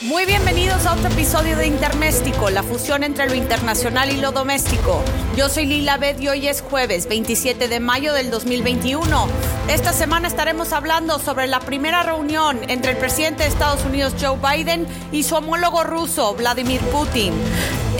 Muy 0.00 0.26
bienvenidos 0.26 0.86
a 0.86 0.92
otro 0.92 1.08
episodio 1.08 1.56
de 1.56 1.66
Interméstico, 1.66 2.50
la 2.50 2.62
fusión 2.62 3.02
entre 3.02 3.26
lo 3.26 3.34
internacional 3.34 4.12
y 4.12 4.16
lo 4.18 4.30
doméstico. 4.30 5.02
Yo 5.38 5.48
soy 5.48 5.66
Lila 5.66 5.98
Beth 5.98 6.20
y 6.20 6.26
hoy 6.26 6.48
es 6.48 6.62
jueves 6.62 7.06
27 7.06 7.68
de 7.68 7.78
mayo 7.78 8.12
del 8.12 8.28
2021. 8.28 9.28
Esta 9.68 9.92
semana 9.92 10.26
estaremos 10.26 10.72
hablando 10.72 11.20
sobre 11.20 11.46
la 11.46 11.60
primera 11.60 12.02
reunión 12.02 12.58
entre 12.66 12.90
el 12.90 12.96
presidente 12.96 13.44
de 13.44 13.48
Estados 13.48 13.84
Unidos 13.84 14.14
Joe 14.20 14.36
Biden 14.36 14.84
y 15.12 15.22
su 15.22 15.36
homólogo 15.36 15.84
ruso 15.84 16.34
Vladimir 16.34 16.80
Putin. 16.80 17.32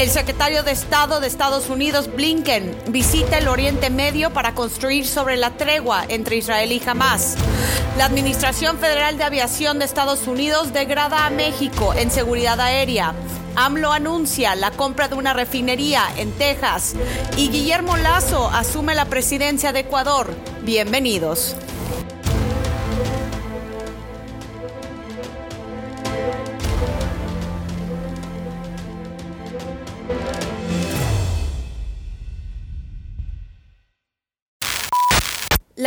El 0.00 0.10
secretario 0.10 0.64
de 0.64 0.72
Estado 0.72 1.20
de 1.20 1.28
Estados 1.28 1.70
Unidos 1.70 2.12
Blinken 2.12 2.76
visita 2.88 3.38
el 3.38 3.46
Oriente 3.46 3.88
Medio 3.88 4.32
para 4.32 4.56
construir 4.56 5.06
sobre 5.06 5.36
la 5.36 5.50
tregua 5.50 6.06
entre 6.08 6.38
Israel 6.38 6.72
y 6.72 6.82
Hamas. 6.84 7.36
La 7.96 8.06
Administración 8.06 8.78
Federal 8.78 9.16
de 9.16 9.22
Aviación 9.22 9.78
de 9.78 9.84
Estados 9.84 10.26
Unidos 10.26 10.72
degrada 10.72 11.24
a 11.24 11.30
México 11.30 11.94
en 11.94 12.10
seguridad 12.10 12.60
aérea. 12.60 13.14
AMLO 13.60 13.90
anuncia 13.90 14.54
la 14.54 14.70
compra 14.70 15.08
de 15.08 15.16
una 15.16 15.32
refinería 15.32 16.04
en 16.16 16.30
Texas 16.30 16.94
y 17.36 17.48
Guillermo 17.48 17.96
Lazo 17.96 18.48
asume 18.50 18.94
la 18.94 19.06
presidencia 19.06 19.72
de 19.72 19.80
Ecuador. 19.80 20.32
Bienvenidos. 20.62 21.56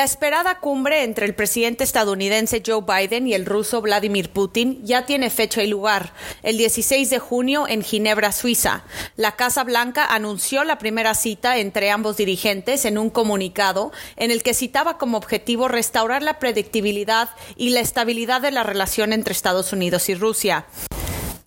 La 0.02 0.06
esperada 0.06 0.58
cumbre 0.58 1.04
entre 1.04 1.28
el 1.28 1.36
presidente 1.36 1.84
estadounidense 1.84 2.64
Joe 2.66 2.82
Biden 2.82 3.28
y 3.28 3.36
el 3.36 3.46
ruso 3.46 3.84
Vladimir 3.84 4.32
Putin 4.32 4.84
ya 4.84 5.06
tiene 5.06 5.30
fecha 5.30 5.62
y 5.62 5.68
lugar, 5.68 6.14
el 6.42 6.58
16 6.58 7.12
de 7.12 7.20
junio 7.20 7.68
en 7.68 7.84
Ginebra, 7.84 8.32
Suiza. 8.32 8.84
La 9.16 9.36
Casa 9.36 9.64
Blanca 9.64 10.08
anunció 10.08 10.64
la 10.64 10.80
primera 10.80 11.14
cita 11.14 11.60
entre 11.60 11.92
ambos 11.92 12.18
dirigentes 12.18 12.86
en 12.86 12.98
un 12.98 13.12
comunicado 13.12 13.92
en 14.16 14.32
el 14.32 14.42
que 14.42 14.56
citaba 14.56 14.98
como 14.98 15.20
objetivo 15.20 15.68
restaurar 15.68 16.24
la 16.24 16.40
predictibilidad 16.40 17.30
y 17.56 17.70
la 17.70 17.82
estabilidad 17.82 18.42
de 18.42 18.50
la 18.50 18.64
relación 18.64 19.14
entre 19.14 19.34
Estados 19.34 19.72
Unidos 19.72 20.10
y 20.10 20.16
Rusia. 20.16 20.66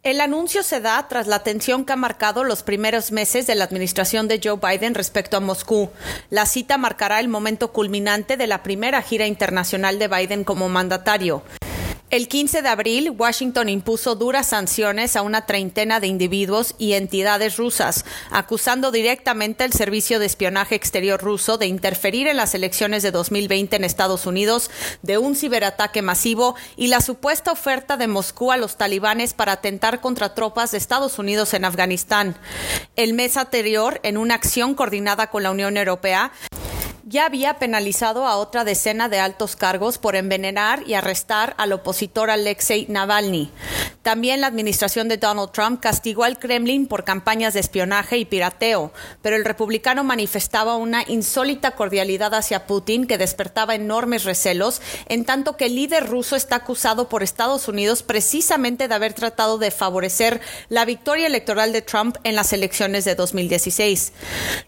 El 0.04 0.20
anuncio 0.20 0.62
se 0.62 0.80
da 0.80 1.08
tras 1.08 1.26
la 1.26 1.38
tensión 1.38 1.86
que 1.86 1.94
ha 1.94 1.96
marcado 1.96 2.44
los 2.44 2.62
primeros 2.62 3.10
meses 3.10 3.46
de 3.46 3.54
la 3.54 3.64
administración 3.64 4.28
de 4.28 4.38
Joe 4.44 4.58
Biden 4.60 4.94
respecto 4.94 5.38
a 5.38 5.40
Moscú. 5.40 5.88
La 6.28 6.44
cita 6.44 6.76
marcará 6.76 7.20
el 7.20 7.28
momento 7.28 7.72
culminante 7.72 8.36
de 8.36 8.46
la 8.46 8.62
primera 8.62 9.00
gira 9.00 9.26
internacional 9.26 9.98
de 9.98 10.08
Biden 10.08 10.44
como 10.44 10.68
mandatario. 10.68 11.42
El 12.14 12.28
15 12.28 12.62
de 12.62 12.68
abril, 12.68 13.10
Washington 13.10 13.68
impuso 13.68 14.14
duras 14.14 14.46
sanciones 14.46 15.16
a 15.16 15.22
una 15.22 15.46
treintena 15.46 15.98
de 15.98 16.06
individuos 16.06 16.76
y 16.78 16.92
entidades 16.92 17.56
rusas, 17.56 18.04
acusando 18.30 18.92
directamente 18.92 19.64
al 19.64 19.72
Servicio 19.72 20.20
de 20.20 20.26
Espionaje 20.26 20.76
Exterior 20.76 21.20
ruso 21.20 21.58
de 21.58 21.66
interferir 21.66 22.28
en 22.28 22.36
las 22.36 22.54
elecciones 22.54 23.02
de 23.02 23.10
2020 23.10 23.74
en 23.74 23.82
Estados 23.82 24.26
Unidos, 24.26 24.70
de 25.02 25.18
un 25.18 25.34
ciberataque 25.34 26.02
masivo 26.02 26.54
y 26.76 26.86
la 26.86 27.00
supuesta 27.00 27.50
oferta 27.50 27.96
de 27.96 28.06
Moscú 28.06 28.52
a 28.52 28.58
los 28.58 28.76
talibanes 28.76 29.34
para 29.34 29.50
atentar 29.50 30.00
contra 30.00 30.36
tropas 30.36 30.70
de 30.70 30.78
Estados 30.78 31.18
Unidos 31.18 31.52
en 31.52 31.64
Afganistán. 31.64 32.36
El 32.94 33.14
mes 33.14 33.36
anterior, 33.36 33.98
en 34.04 34.18
una 34.18 34.36
acción 34.36 34.76
coordinada 34.76 35.30
con 35.30 35.42
la 35.42 35.50
Unión 35.50 35.76
Europea, 35.76 36.30
ya 37.06 37.26
había 37.26 37.58
penalizado 37.58 38.26
a 38.26 38.36
otra 38.36 38.64
decena 38.64 39.08
de 39.08 39.20
altos 39.20 39.56
cargos 39.56 39.98
por 39.98 40.16
envenenar 40.16 40.82
y 40.86 40.94
arrestar 40.94 41.54
al 41.58 41.72
opositor 41.72 42.30
Alexei 42.30 42.86
Navalny. 42.88 43.50
También 44.02 44.42
la 44.42 44.48
administración 44.48 45.08
de 45.08 45.16
Donald 45.16 45.50
Trump 45.52 45.80
castigó 45.80 46.24
al 46.24 46.38
Kremlin 46.38 46.86
por 46.86 47.04
campañas 47.04 47.54
de 47.54 47.60
espionaje 47.60 48.18
y 48.18 48.26
pirateo, 48.26 48.92
pero 49.22 49.36
el 49.36 49.44
republicano 49.44 50.04
manifestaba 50.04 50.76
una 50.76 51.04
insólita 51.06 51.70
cordialidad 51.70 52.34
hacia 52.34 52.66
Putin 52.66 53.06
que 53.06 53.16
despertaba 53.16 53.74
enormes 53.74 54.24
recelos, 54.24 54.82
en 55.08 55.24
tanto 55.24 55.56
que 55.56 55.66
el 55.66 55.76
líder 55.76 56.06
ruso 56.06 56.36
está 56.36 56.56
acusado 56.56 57.08
por 57.08 57.22
Estados 57.22 57.66
Unidos 57.66 58.02
precisamente 58.02 58.88
de 58.88 58.94
haber 58.94 59.14
tratado 59.14 59.56
de 59.56 59.70
favorecer 59.70 60.40
la 60.68 60.84
victoria 60.84 61.26
electoral 61.26 61.72
de 61.72 61.82
Trump 61.82 62.16
en 62.24 62.34
las 62.34 62.52
elecciones 62.52 63.06
de 63.06 63.14
2016. 63.14 64.12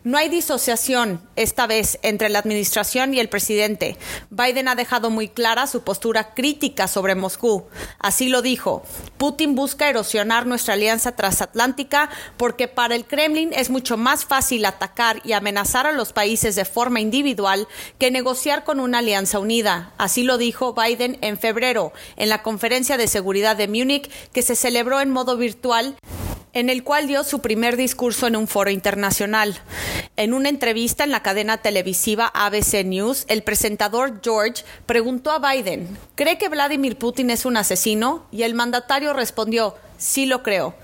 No 0.03 0.17
hay 0.17 0.31
disociación 0.31 1.21
esta 1.37 1.67
vez 1.67 1.99
entre 2.03 2.26
la 2.29 2.39
administración 2.39 3.15
y 3.15 3.21
el 3.21 3.29
presidente. 3.29 3.97
Biden 4.31 4.69
ha 4.69 4.75
dejado 4.75 5.11
muy 5.11 5.29
clara 5.29 5.67
su 5.67 5.83
postura 5.83 6.35
crítica 6.35 6.89
sobre 6.89 7.15
Moscú. 7.15 7.67
Así 7.99 8.29
lo 8.29 8.43
dijo. 8.43 8.83
Putin 9.19 9.55
busca 9.55 9.89
erosionar 9.89 10.47
nuestra 10.47 10.75
alianza 10.75 11.13
transatlántica 11.13 12.11
porque 12.37 12.69
para 12.69 12.95
el 12.95 13.07
Kremlin 13.07 13.53
es 13.53 13.71
mucho 13.71 13.97
más 13.97 14.25
fácil 14.25 14.65
atacar 14.65 15.21
y 15.25 15.33
amenazar 15.33 15.87
a 15.87 15.93
los 15.93 16.13
países 16.13 16.57
de 16.57 16.65
forma 16.65 17.01
individual 17.01 17.69
que 17.99 18.11
negociar 18.11 18.65
con 18.65 18.81
una 18.81 18.99
alianza 18.99 19.39
unida. 19.39 19.93
Así 19.99 20.23
lo 20.23 20.39
dijo 20.39 20.75
Biden 20.75 21.19
en 21.21 21.39
febrero 21.39 21.93
en 22.17 22.29
la 22.29 22.43
conferencia 22.43 22.97
de 22.97 23.09
seguridad 23.09 23.57
de 23.57 23.69
Múnich 23.69 24.11
que 24.33 24.43
se 24.43 24.57
celebró 24.57 25.01
en 25.01 25.11
modo 25.11 25.37
virtual 25.37 25.97
en 26.57 26.71
el 26.71 26.85
cual 26.85 27.07
dio 27.07 27.23
su 27.23 27.41
primer 27.41 27.77
discurso 27.77 28.27
en 28.27 28.35
un 28.35 28.49
foro 28.49 28.71
internacional. 28.71 29.59
En 30.17 30.33
una 30.33 30.49
entrevista 30.49 31.05
en 31.05 31.11
la 31.11 31.23
cadena 31.23 31.59
televisiva 31.59 32.33
ABC 32.33 32.83
News, 32.83 33.27
el 33.29 33.43
presentador 33.43 34.23
George 34.25 34.65
preguntó 34.87 35.33
a 35.33 35.39
Biden, 35.39 35.99
¿cree 36.15 36.39
que 36.39 36.49
Vladimir 36.49 36.97
Putin 36.97 37.29
es 37.29 37.45
un 37.45 37.59
asesino? 37.59 38.25
Y 38.33 38.45
el 38.45 38.55
mandatario 38.55 39.13
respondió, 39.13 39.75
sí 39.99 40.25
lo 40.25 40.43
creo. 40.43 40.75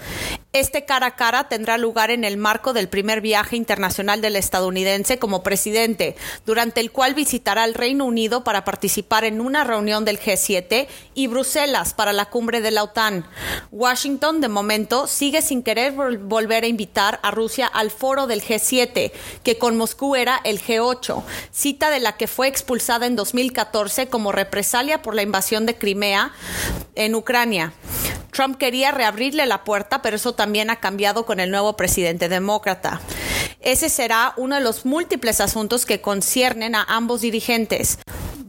Este 0.54 0.84
cara 0.84 1.06
a 1.06 1.16
cara 1.16 1.48
tendrá 1.48 1.78
lugar 1.78 2.10
en 2.10 2.24
el 2.24 2.36
marco 2.36 2.74
del 2.74 2.86
primer 2.86 3.22
viaje 3.22 3.56
internacional 3.56 4.20
del 4.20 4.36
estadounidense 4.36 5.18
como 5.18 5.42
presidente, 5.42 6.14
durante 6.44 6.80
el 6.80 6.92
cual 6.92 7.14
visitará 7.14 7.64
el 7.64 7.72
Reino 7.72 8.04
Unido 8.04 8.44
para 8.44 8.62
participar 8.62 9.24
en 9.24 9.40
una 9.40 9.64
reunión 9.64 10.04
del 10.04 10.20
G7 10.20 10.88
y 11.14 11.26
Bruselas 11.28 11.94
para 11.94 12.12
la 12.12 12.26
cumbre 12.26 12.60
de 12.60 12.70
la 12.70 12.82
OTAN. 12.82 13.24
Washington, 13.70 14.42
de 14.42 14.50
momento, 14.50 15.06
sigue 15.06 15.40
sin 15.40 15.62
querer 15.62 15.92
volver 16.18 16.64
a 16.64 16.68
invitar 16.68 17.18
a 17.22 17.30
Rusia 17.30 17.66
al 17.66 17.90
foro 17.90 18.26
del 18.26 18.42
G7, 18.42 19.10
que 19.42 19.56
con 19.56 19.78
Moscú 19.78 20.16
era 20.16 20.38
el 20.44 20.60
G8, 20.60 21.22
cita 21.50 21.88
de 21.88 22.00
la 22.00 22.18
que 22.18 22.26
fue 22.26 22.48
expulsada 22.48 23.06
en 23.06 23.16
2014 23.16 24.08
como 24.08 24.32
represalia 24.32 25.00
por 25.00 25.14
la 25.14 25.22
invasión 25.22 25.64
de 25.64 25.78
Crimea 25.78 26.32
en 26.94 27.14
Ucrania. 27.14 27.72
Trump 28.32 28.56
quería 28.56 28.90
reabrirle 28.92 29.44
la 29.44 29.62
puerta, 29.62 30.00
pero 30.00 30.16
eso 30.16 30.32
también 30.32 30.41
ha 30.42 30.76
cambiado 30.76 31.24
con 31.24 31.40
el 31.40 31.50
nuevo 31.50 31.76
presidente 31.76 32.28
demócrata. 32.28 33.00
Ese 33.60 33.88
será 33.88 34.34
uno 34.36 34.56
de 34.56 34.60
los 34.60 34.84
múltiples 34.84 35.40
asuntos 35.40 35.86
que 35.86 36.00
conciernen 36.00 36.74
a 36.74 36.82
ambos 36.82 37.20
dirigentes. 37.20 37.98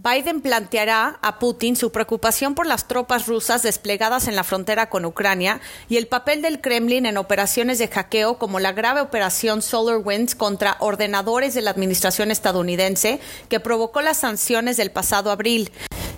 Biden 0.03 0.41
planteará 0.41 1.17
a 1.21 1.39
Putin 1.39 1.77
su 1.77 1.91
preocupación 1.91 2.55
por 2.55 2.65
las 2.65 2.89
tropas 2.89 3.27
rusas 3.27 3.63
desplegadas 3.63 4.27
en 4.27 4.35
la 4.35 4.43
frontera 4.43 4.89
con 4.89 5.05
Ucrania 5.05 5.61
y 5.87 5.95
el 5.95 6.07
papel 6.07 6.41
del 6.41 6.59
Kremlin 6.59 7.05
en 7.05 7.15
operaciones 7.15 7.79
de 7.79 7.87
hackeo 7.87 8.37
como 8.37 8.59
la 8.59 8.73
grave 8.73 8.99
operación 8.99 9.61
SolarWinds 9.61 10.35
contra 10.35 10.75
ordenadores 10.79 11.53
de 11.53 11.61
la 11.61 11.71
administración 11.71 12.31
estadounidense 12.31 13.21
que 13.47 13.61
provocó 13.61 14.01
las 14.01 14.17
sanciones 14.17 14.75
del 14.75 14.91
pasado 14.91 15.31
abril. 15.31 15.71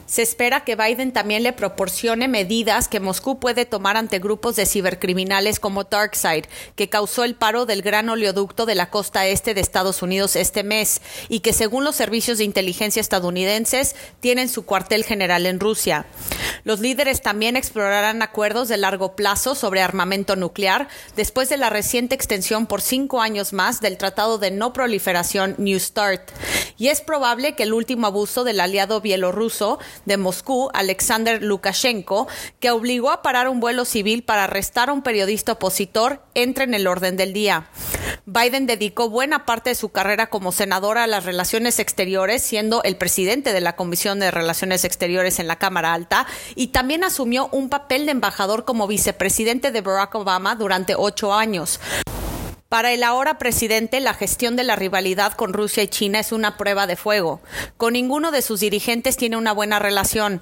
Se 0.05 0.21
espera 0.21 0.63
que 0.63 0.75
Biden 0.75 1.11
también 1.11 1.41
le 1.41 1.51
proporcione 1.51 2.27
medidas 2.27 2.87
que 2.87 2.99
Moscú 2.99 3.39
puede 3.39 3.65
tomar 3.65 3.97
ante 3.97 4.19
grupos 4.19 4.55
de 4.55 4.67
cibercriminales 4.67 5.59
como 5.59 5.83
DarkSide, 5.85 6.47
que 6.75 6.89
causó 6.89 7.23
el 7.23 7.33
paro 7.33 7.65
del 7.65 7.81
gran 7.81 8.07
oleoducto 8.09 8.67
de 8.67 8.75
la 8.75 8.91
costa 8.91 9.25
este 9.25 9.55
de 9.55 9.61
Estados 9.61 10.03
Unidos 10.03 10.35
este 10.35 10.63
mes 10.63 11.01
y 11.27 11.39
que 11.39 11.53
según 11.53 11.83
los 11.83 11.95
servicios 11.95 12.37
de 12.37 12.43
inteligencia 12.43 12.99
estadounidenses 12.99 13.95
tienen 14.19 14.47
su 14.47 14.65
cuartel 14.65 15.03
general 15.03 15.47
en 15.47 15.59
Rusia. 15.59 16.05
Los 16.63 16.79
líderes 16.79 17.21
también 17.21 17.55
explorarán 17.55 18.21
acuerdos 18.21 18.67
de 18.67 18.77
largo 18.77 19.15
plazo 19.15 19.55
sobre 19.55 19.81
armamento 19.81 20.35
nuclear 20.35 20.87
después 21.15 21.49
de 21.49 21.57
la 21.57 21.71
reciente 21.71 22.13
extensión 22.13 22.67
por 22.67 22.81
cinco 22.81 23.21
años 23.21 23.53
más 23.53 23.81
del 23.81 23.97
Tratado 23.97 24.37
de 24.37 24.51
No 24.51 24.71
Proliferación 24.71 25.55
New 25.57 25.79
START. 25.79 26.29
Y 26.77 26.89
es 26.89 27.01
probable 27.01 27.55
que 27.55 27.63
el 27.63 27.73
último 27.73 28.07
abuso 28.07 28.43
del 28.43 28.59
aliado 28.59 29.01
bielorruso 29.01 29.79
de 30.05 30.17
Moscú, 30.17 30.69
Alexander 30.73 31.41
Lukashenko, 31.41 32.27
que 32.59 32.71
obligó 32.71 33.11
a 33.11 33.21
parar 33.21 33.49
un 33.49 33.59
vuelo 33.59 33.85
civil 33.85 34.23
para 34.23 34.45
arrestar 34.45 34.89
a 34.89 34.93
un 34.93 35.01
periodista 35.01 35.53
opositor, 35.53 36.21
entre 36.33 36.65
en 36.65 36.73
el 36.73 36.87
orden 36.87 37.17
del 37.17 37.33
día. 37.33 37.69
Biden 38.25 38.65
dedicó 38.65 39.09
buena 39.09 39.45
parte 39.45 39.69
de 39.69 39.75
su 39.75 39.89
carrera 39.89 40.27
como 40.27 40.51
senador 40.51 40.97
a 40.97 41.07
las 41.07 41.25
relaciones 41.25 41.79
exteriores, 41.79 42.41
siendo 42.41 42.81
el 42.83 42.97
presidente 42.97 43.53
de 43.53 43.61
la 43.61 43.75
Comisión 43.75 44.19
de 44.19 44.31
Relaciones 44.31 44.83
Exteriores 44.83 45.39
en 45.39 45.47
la 45.47 45.57
Cámara 45.57 45.93
Alta, 45.93 46.25
y 46.55 46.67
también 46.67 47.03
asumió 47.03 47.49
un 47.51 47.69
papel 47.69 48.05
de 48.05 48.13
embajador 48.13 48.65
como 48.65 48.87
vicepresidente 48.87 49.71
de 49.71 49.81
Barack 49.81 50.15
Obama 50.15 50.55
durante 50.55 50.95
ocho 50.95 51.33
años. 51.33 51.79
Para 52.75 52.91
el 52.91 53.05
ahora 53.05 53.37
presidente, 53.37 54.01
la 54.01 54.13
gestión 54.13 54.57
de 54.57 54.65
la 54.65 54.75
rivalidad 54.75 55.31
con 55.31 55.53
Rusia 55.53 55.81
y 55.81 55.87
China 55.87 56.19
es 56.19 56.33
una 56.33 56.57
prueba 56.57 56.87
de 56.87 56.97
fuego. 56.97 57.39
Con 57.77 57.93
ninguno 57.93 58.31
de 58.31 58.41
sus 58.41 58.59
dirigentes 58.59 59.15
tiene 59.15 59.37
una 59.37 59.53
buena 59.53 59.79
relación. 59.79 60.41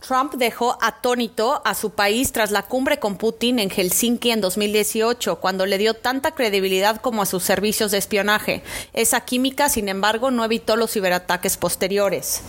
Trump 0.00 0.34
dejó 0.34 0.78
atónito 0.80 1.62
a 1.64 1.76
su 1.76 1.90
país 1.90 2.32
tras 2.32 2.50
la 2.50 2.62
cumbre 2.62 2.98
con 2.98 3.18
Putin 3.18 3.60
en 3.60 3.70
Helsinki 3.70 4.32
en 4.32 4.40
2018, 4.40 5.36
cuando 5.36 5.64
le 5.64 5.78
dio 5.78 5.94
tanta 5.94 6.32
credibilidad 6.32 7.00
como 7.00 7.22
a 7.22 7.26
sus 7.26 7.44
servicios 7.44 7.92
de 7.92 7.98
espionaje. 7.98 8.64
Esa 8.92 9.20
química, 9.20 9.68
sin 9.68 9.88
embargo, 9.88 10.32
no 10.32 10.44
evitó 10.44 10.74
los 10.74 10.90
ciberataques 10.90 11.56
posteriores. 11.56 12.42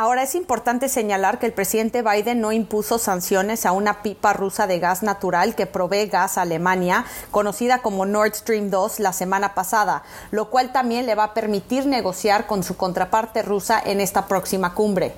Ahora 0.00 0.22
es 0.22 0.34
importante 0.34 0.88
señalar 0.88 1.38
que 1.38 1.44
el 1.44 1.52
presidente 1.52 2.00
Biden 2.00 2.40
no 2.40 2.52
impuso 2.52 2.96
sanciones 2.98 3.66
a 3.66 3.72
una 3.72 4.02
pipa 4.02 4.32
rusa 4.32 4.66
de 4.66 4.78
gas 4.78 5.02
natural 5.02 5.54
que 5.54 5.66
provee 5.66 6.06
gas 6.06 6.38
a 6.38 6.40
Alemania, 6.40 7.04
conocida 7.30 7.82
como 7.82 8.06
Nord 8.06 8.32
Stream 8.32 8.70
2, 8.70 8.98
la 9.00 9.12
semana 9.12 9.52
pasada, 9.52 10.02
lo 10.30 10.48
cual 10.48 10.72
también 10.72 11.04
le 11.04 11.16
va 11.16 11.24
a 11.24 11.34
permitir 11.34 11.84
negociar 11.84 12.46
con 12.46 12.62
su 12.62 12.78
contraparte 12.78 13.42
rusa 13.42 13.78
en 13.84 14.00
esta 14.00 14.26
próxima 14.26 14.72
cumbre. 14.72 15.12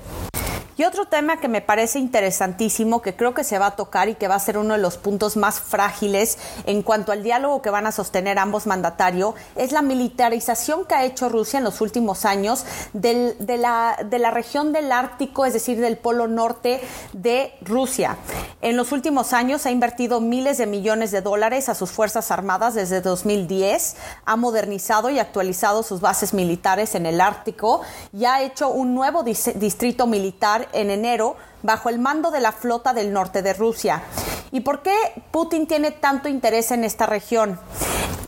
Y 0.75 0.85
otro 0.85 1.05
tema 1.05 1.37
que 1.37 1.47
me 1.47 1.61
parece 1.61 1.99
interesantísimo, 1.99 3.01
que 3.01 3.15
creo 3.15 3.35
que 3.35 3.43
se 3.43 3.59
va 3.59 3.67
a 3.67 3.75
tocar 3.75 4.09
y 4.09 4.15
que 4.15 4.27
va 4.27 4.35
a 4.35 4.39
ser 4.39 4.57
uno 4.57 4.73
de 4.73 4.79
los 4.79 4.97
puntos 4.97 5.37
más 5.37 5.59
frágiles 5.59 6.39
en 6.65 6.81
cuanto 6.81 7.11
al 7.11 7.21
diálogo 7.21 7.61
que 7.61 7.69
van 7.69 7.85
a 7.85 7.91
sostener 7.91 8.39
ambos 8.39 8.65
mandatarios, 8.65 9.35
es 9.55 9.71
la 9.71 9.83
militarización 9.83 10.85
que 10.85 10.95
ha 10.95 11.05
hecho 11.05 11.29
Rusia 11.29 11.59
en 11.59 11.63
los 11.63 11.79
últimos 11.81 12.25
años 12.25 12.65
de, 12.93 13.35
la, 13.59 13.97
región 14.31 14.73
del 14.73 14.91
Ártico, 14.91 15.45
es 15.45 15.53
decir, 15.53 15.79
del 15.79 15.97
Polo 15.97 16.27
Norte 16.27 16.81
de 17.13 17.53
Rusia. 17.61 18.17
En 18.61 18.75
los 18.75 18.91
últimos 18.91 19.33
años 19.33 19.65
ha 19.67 19.71
invertido 19.71 20.21
miles 20.21 20.57
de 20.57 20.65
millones 20.65 21.11
de 21.11 21.21
dólares 21.21 21.69
a 21.69 21.75
sus 21.75 21.91
Fuerzas 21.91 22.31
Armadas 22.31 22.73
desde 22.73 23.01
2010, 23.01 23.95
ha 24.25 24.35
modernizado 24.37 25.11
y 25.11 25.19
actualizado 25.19 25.83
sus 25.83 26.01
bases 26.01 26.33
militares 26.33 26.95
en 26.95 27.05
el 27.05 27.21
Ártico 27.21 27.81
y 28.11 28.25
ha 28.25 28.41
hecho 28.41 28.69
un 28.69 28.95
nuevo 28.95 29.23
distrito 29.23 30.07
militar 30.07 30.62
en 30.71 30.89
enero 30.89 31.35
bajo 31.61 31.89
el 31.89 31.99
mando 31.99 32.31
de 32.31 32.39
la 32.39 32.51
flota 32.51 32.93
del 32.93 33.11
norte 33.11 33.41
de 33.41 33.53
Rusia. 33.53 34.03
¿Y 34.51 34.61
por 34.61 34.81
qué 34.83 34.95
Putin 35.31 35.67
tiene 35.67 35.91
tanto 35.91 36.29
interés 36.29 36.71
en 36.71 36.83
esta 36.83 37.05
región? 37.05 37.59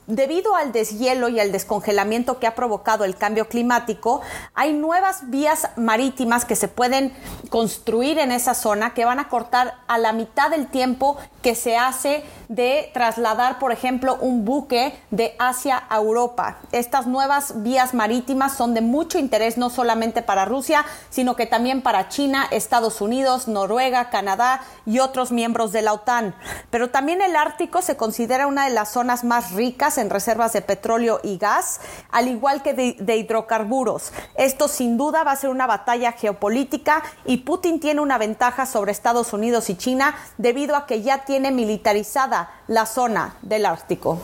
Debido 0.08 0.56
al 0.56 0.72
deshielo 0.72 1.30
y 1.30 1.40
al 1.40 1.52
descongelamiento 1.52 2.38
que 2.38 2.46
ha 2.46 2.54
provocado 2.54 3.06
el 3.06 3.16
cambio 3.16 3.48
climático, 3.48 4.22
hay 4.54 4.72
nuevas 4.72 5.32
vías 5.32 5.70
marítimas 5.78 6.46
que 6.46 6.56
se 6.56 6.68
pueden 6.68 7.12
construir 7.50 8.20
en 8.20 8.32
esa 8.32 8.54
zona 8.54 8.94
que 8.94 9.04
van 9.04 9.18
a 9.18 9.30
cortar 9.30 9.74
a 9.88 9.98
la 9.98 10.14
mitad 10.14 10.52
del 10.52 10.68
tiempo 10.68 11.18
que 11.42 11.56
se 11.56 11.76
hace 11.76 12.24
de 12.50 12.92
trasladar, 12.94 13.58
por 13.58 13.72
ejemplo, 13.72 14.16
un 14.22 14.46
buque 14.46 14.96
de 15.10 15.36
Asia 15.40 15.84
a 15.90 15.98
Europa. 15.98 16.60
Estas 16.72 17.08
nuevas 17.08 17.64
vías 17.64 17.96
marítimas 17.96 18.56
son 18.56 18.76
de 18.76 18.82
mucho 18.82 19.18
interés 19.18 19.58
no 19.58 19.72
solamente 19.72 20.22
para 20.22 20.46
Rusia, 20.46 20.86
sino 21.10 21.36
que 21.36 21.48
también 21.48 21.82
para 21.82 22.10
China, 22.10 22.48
Estados 22.52 23.02
Unidos, 23.02 23.48
Noruega, 23.48 24.12
Canadá 24.12 24.62
y 24.86 25.00
otros 25.00 25.32
miembros 25.32 25.72
de 25.72 25.82
la 25.82 25.94
OTAN. 25.94 26.36
Pero 26.70 26.92
también 26.92 27.24
el 27.24 27.36
Ártico 27.36 27.82
se 27.82 27.98
considera 27.98 28.46
una 28.46 28.66
de 28.66 28.74
las 28.74 28.92
zonas 28.92 29.24
más 29.24 29.52
ricas 29.52 29.95
en 29.98 30.10
reservas 30.10 30.54
de 30.54 30.62
petróleo 30.62 31.20
y 31.24 31.38
gas, 31.38 31.80
al 32.12 32.28
igual 32.28 32.62
que 32.64 32.74
de, 32.74 33.16
hidrocarburos. 33.16 34.12
Esto 34.36 34.68
sin 34.68 34.98
duda 34.98 35.24
va 35.24 35.32
a 35.32 35.36
ser 35.36 35.50
una 35.50 35.68
batalla 35.68 36.12
geopolítica 36.12 37.04
y 37.26 37.38
Putin 37.38 37.80
tiene 37.80 38.02
una 38.02 38.18
ventaja 38.18 38.66
sobre 38.66 38.92
Estados 38.92 39.34
Unidos 39.34 39.70
y 39.70 39.76
China 39.76 40.16
debido 40.38 40.76
a 40.76 40.86
que 40.86 41.02
ya 41.02 41.26
tiene 41.26 41.52
militarizada 41.52 42.52
la 42.68 42.86
zona 42.86 43.38
del 43.42 43.66
Ártico. 43.66 44.20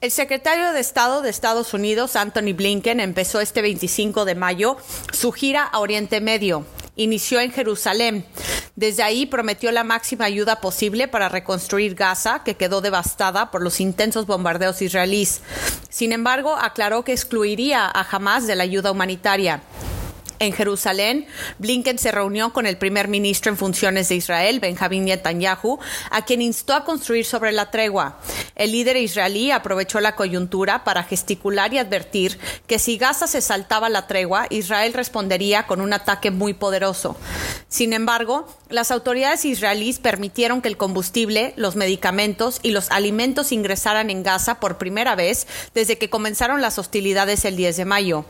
El 0.00 0.10
secretario 0.10 0.72
de 0.72 0.80
Estado 0.80 1.22
de 1.22 1.30
Estados 1.30 1.74
Unidos, 1.74 2.16
Anthony 2.16 2.54
Blinken, 2.56 2.98
empezó 2.98 3.40
este 3.40 3.62
25 3.62 4.24
de 4.24 4.34
mayo 4.34 4.76
su 5.12 5.30
gira 5.30 5.62
a 5.62 5.78
Oriente 5.78 6.20
Medio. 6.20 6.64
Inició 6.96 7.40
en 7.40 7.52
Jerusalén. 7.52 8.26
Desde 8.76 9.02
ahí 9.02 9.26
prometió 9.26 9.70
la 9.72 9.84
máxima 9.84 10.26
ayuda 10.26 10.60
posible 10.60 11.08
para 11.08 11.28
reconstruir 11.28 11.94
Gaza, 11.94 12.42
que 12.44 12.56
quedó 12.56 12.80
devastada 12.80 13.50
por 13.50 13.62
los 13.62 13.80
intensos 13.80 14.26
bombardeos 14.26 14.82
israelíes. 14.82 15.40
Sin 15.88 16.12
embargo, 16.12 16.56
aclaró 16.56 17.02
que 17.02 17.12
excluiría 17.12 17.86
a 17.86 18.06
Hamas 18.10 18.46
de 18.46 18.56
la 18.56 18.64
ayuda 18.64 18.90
humanitaria. 18.90 19.62
En 20.42 20.52
Jerusalén, 20.52 21.26
Blinken 21.60 22.00
se 22.00 22.10
reunió 22.10 22.52
con 22.52 22.66
el 22.66 22.76
primer 22.76 23.06
ministro 23.06 23.52
en 23.52 23.56
funciones 23.56 24.08
de 24.08 24.16
Israel, 24.16 24.58
Benjamin 24.58 25.04
Netanyahu, 25.04 25.78
a 26.10 26.24
quien 26.24 26.42
instó 26.42 26.74
a 26.74 26.82
construir 26.82 27.24
sobre 27.24 27.52
la 27.52 27.70
tregua. 27.70 28.18
El 28.56 28.72
líder 28.72 28.96
israelí 28.96 29.52
aprovechó 29.52 30.00
la 30.00 30.16
coyuntura 30.16 30.82
para 30.82 31.04
gesticular 31.04 31.72
y 31.72 31.78
advertir 31.78 32.40
que 32.66 32.80
si 32.80 32.98
Gaza 32.98 33.28
se 33.28 33.40
saltaba 33.40 33.88
la 33.88 34.08
tregua, 34.08 34.48
Israel 34.50 34.94
respondería 34.94 35.68
con 35.68 35.80
un 35.80 35.92
ataque 35.92 36.32
muy 36.32 36.54
poderoso. 36.54 37.16
Sin 37.68 37.92
embargo, 37.92 38.48
las 38.68 38.90
autoridades 38.90 39.44
israelíes 39.44 40.00
permitieron 40.00 40.60
que 40.60 40.66
el 40.66 40.76
combustible, 40.76 41.54
los 41.54 41.76
medicamentos 41.76 42.58
y 42.64 42.72
los 42.72 42.90
alimentos 42.90 43.52
ingresaran 43.52 44.10
en 44.10 44.24
Gaza 44.24 44.58
por 44.58 44.76
primera 44.76 45.14
vez 45.14 45.46
desde 45.72 45.98
que 45.98 46.10
comenzaron 46.10 46.60
las 46.60 46.80
hostilidades 46.80 47.44
el 47.44 47.54
10 47.54 47.76
de 47.76 47.84
mayo. 47.84 48.24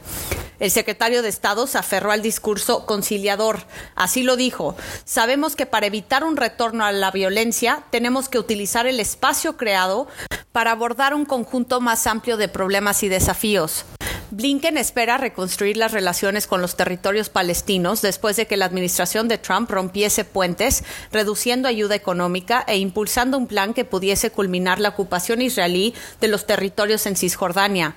El 0.62 0.70
secretario 0.70 1.22
de 1.22 1.28
Estado 1.28 1.66
se 1.66 1.76
aferró 1.76 2.12
al 2.12 2.22
discurso 2.22 2.86
conciliador. 2.86 3.64
Así 3.96 4.22
lo 4.22 4.36
dijo. 4.36 4.76
Sabemos 5.04 5.56
que 5.56 5.66
para 5.66 5.86
evitar 5.86 6.22
un 6.22 6.36
retorno 6.36 6.84
a 6.84 6.92
la 6.92 7.10
violencia 7.10 7.82
tenemos 7.90 8.28
que 8.28 8.38
utilizar 8.38 8.86
el 8.86 9.00
espacio 9.00 9.56
creado 9.56 10.06
para 10.52 10.70
abordar 10.70 11.14
un 11.14 11.24
conjunto 11.24 11.80
más 11.80 12.06
amplio 12.06 12.36
de 12.36 12.46
problemas 12.46 13.02
y 13.02 13.08
desafíos. 13.08 13.84
Blinken 14.32 14.78
espera 14.78 15.18
reconstruir 15.18 15.76
las 15.76 15.92
relaciones 15.92 16.46
con 16.46 16.62
los 16.62 16.74
territorios 16.74 17.28
palestinos 17.28 18.00
después 18.00 18.34
de 18.34 18.46
que 18.46 18.56
la 18.56 18.64
administración 18.64 19.28
de 19.28 19.36
Trump 19.36 19.70
rompiese 19.70 20.24
puentes, 20.24 20.84
reduciendo 21.12 21.68
ayuda 21.68 21.96
económica 21.96 22.64
e 22.66 22.78
impulsando 22.78 23.36
un 23.36 23.46
plan 23.46 23.74
que 23.74 23.84
pudiese 23.84 24.30
culminar 24.30 24.80
la 24.80 24.88
ocupación 24.88 25.42
israelí 25.42 25.92
de 26.22 26.28
los 26.28 26.46
territorios 26.46 27.04
en 27.04 27.16
Cisjordania. 27.16 27.94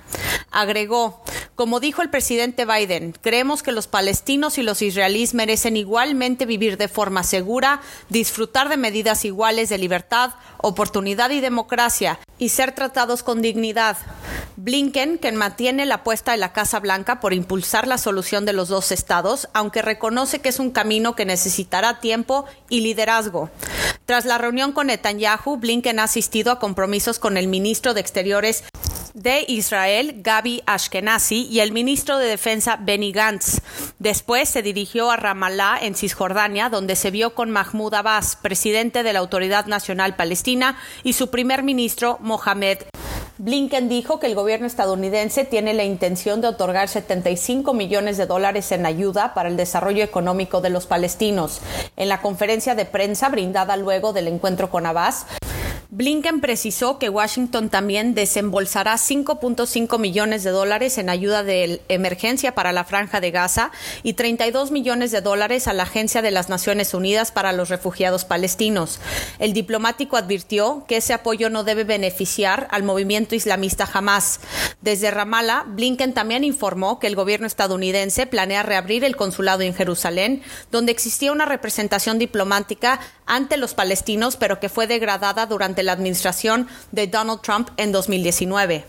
Agregó, 0.50 1.22
como 1.54 1.80
dijo 1.80 2.02
el 2.02 2.10
presidente 2.10 2.66
Biden, 2.66 3.14
creemos 3.22 3.62
que 3.62 3.72
los 3.72 3.86
palestinos 3.86 4.58
y 4.58 4.62
los 4.62 4.82
israelíes 4.82 5.32
merecen 5.32 5.78
igualmente 5.78 6.44
vivir 6.44 6.76
de 6.76 6.88
forma 6.88 7.22
segura, 7.22 7.80
disfrutar 8.10 8.68
de 8.68 8.76
medidas 8.76 9.24
iguales 9.24 9.70
de 9.70 9.78
libertad, 9.78 10.34
oportunidad 10.58 11.30
y 11.30 11.40
democracia 11.40 12.18
y 12.38 12.50
ser 12.50 12.72
tratados 12.72 13.22
con 13.22 13.40
dignidad. 13.40 13.96
Blinken, 14.56 15.18
quien 15.18 15.36
mantiene 15.36 15.86
la 15.86 15.96
apuesta 15.96 16.25
de 16.32 16.38
la 16.38 16.52
Casa 16.52 16.80
Blanca 16.80 17.20
por 17.20 17.32
impulsar 17.32 17.86
la 17.86 17.98
solución 17.98 18.44
de 18.44 18.52
los 18.52 18.68
dos 18.68 18.92
estados, 18.92 19.48
aunque 19.52 19.82
reconoce 19.82 20.40
que 20.40 20.48
es 20.48 20.58
un 20.58 20.70
camino 20.70 21.14
que 21.14 21.24
necesitará 21.24 22.00
tiempo 22.00 22.44
y 22.68 22.80
liderazgo. 22.80 23.50
Tras 24.04 24.24
la 24.24 24.38
reunión 24.38 24.72
con 24.72 24.86
Netanyahu, 24.88 25.56
Blinken 25.56 25.98
ha 25.98 26.04
asistido 26.04 26.52
a 26.52 26.58
compromisos 26.58 27.18
con 27.18 27.36
el 27.36 27.48
ministro 27.48 27.94
de 27.94 28.00
Exteriores 28.00 28.64
de 29.16 29.46
Israel, 29.48 30.16
Gaby 30.18 30.62
Ashkenazi, 30.66 31.46
y 31.50 31.60
el 31.60 31.72
ministro 31.72 32.18
de 32.18 32.28
Defensa, 32.28 32.76
Benny 32.76 33.12
Gantz. 33.12 33.62
Después 33.98 34.48
se 34.48 34.60
dirigió 34.60 35.10
a 35.10 35.16
Ramallah, 35.16 35.78
en 35.80 35.94
Cisjordania, 35.94 36.68
donde 36.68 36.96
se 36.96 37.10
vio 37.10 37.34
con 37.34 37.50
Mahmoud 37.50 37.94
Abbas, 37.94 38.36
presidente 38.36 39.02
de 39.02 39.14
la 39.14 39.20
Autoridad 39.20 39.66
Nacional 39.66 40.16
Palestina, 40.16 40.78
y 41.02 41.14
su 41.14 41.30
primer 41.30 41.62
ministro, 41.62 42.18
Mohamed 42.20 42.80
Blinken 43.38 43.90
dijo 43.90 44.18
que 44.18 44.28
el 44.28 44.34
gobierno 44.34 44.66
estadounidense 44.66 45.44
tiene 45.44 45.74
la 45.74 45.84
intención 45.84 46.40
de 46.40 46.48
otorgar 46.48 46.88
75 46.88 47.74
millones 47.74 48.16
de 48.16 48.24
dólares 48.24 48.72
en 48.72 48.86
ayuda 48.86 49.34
para 49.34 49.50
el 49.50 49.58
desarrollo 49.58 50.02
económico 50.02 50.62
de 50.62 50.70
los 50.70 50.86
palestinos. 50.86 51.60
En 51.96 52.08
la 52.08 52.22
conferencia 52.22 52.74
de 52.74 52.86
prensa 52.86 53.28
brindada 53.28 53.76
luego 53.76 54.14
del 54.14 54.28
encuentro 54.28 54.70
con 54.70 54.86
Abbas, 54.86 55.26
Blinken 55.88 56.40
precisó 56.40 56.98
que 56.98 57.08
Washington 57.08 57.68
también 57.68 58.14
desembolsará 58.14 58.94
5.5 58.94 59.98
millones 60.00 60.42
de 60.42 60.50
dólares 60.50 60.98
en 60.98 61.08
ayuda 61.08 61.44
de 61.44 61.80
emergencia 61.88 62.54
para 62.56 62.72
la 62.72 62.84
franja 62.84 63.20
de 63.20 63.30
Gaza 63.30 63.70
y 64.02 64.14
32 64.14 64.72
millones 64.72 65.12
de 65.12 65.20
dólares 65.20 65.68
a 65.68 65.72
la 65.72 65.84
Agencia 65.84 66.22
de 66.22 66.32
las 66.32 66.48
Naciones 66.48 66.92
Unidas 66.92 67.30
para 67.30 67.52
los 67.52 67.68
Refugiados 67.68 68.24
Palestinos. 68.24 68.98
El 69.38 69.52
diplomático 69.52 70.16
advirtió 70.16 70.84
que 70.88 70.96
ese 70.96 71.12
apoyo 71.12 71.50
no 71.50 71.62
debe 71.62 71.84
beneficiar 71.84 72.66
al 72.72 72.82
movimiento 72.82 73.36
islamista 73.36 73.88
Hamas. 73.92 74.40
Desde 74.80 75.12
Ramallah, 75.12 75.64
Blinken 75.68 76.14
también 76.14 76.42
informó 76.42 76.98
que 76.98 77.06
el 77.06 77.14
gobierno 77.14 77.46
estadounidense 77.46 78.26
planea 78.26 78.64
reabrir 78.64 79.04
el 79.04 79.14
consulado 79.14 79.62
en 79.62 79.74
Jerusalén, 79.74 80.42
donde 80.72 80.90
existía 80.90 81.30
una 81.30 81.44
representación 81.44 82.18
diplomática 82.18 82.98
ante 83.26 83.56
los 83.56 83.74
palestinos, 83.74 84.36
pero 84.36 84.58
que 84.60 84.68
fue 84.68 84.86
degradada 84.86 85.46
durante 85.46 85.75
la 85.82 85.92
administración 85.92 86.68
de 86.92 87.06
Donald 87.06 87.40
Trump 87.42 87.70
en 87.76 87.92
2019. 87.92 88.84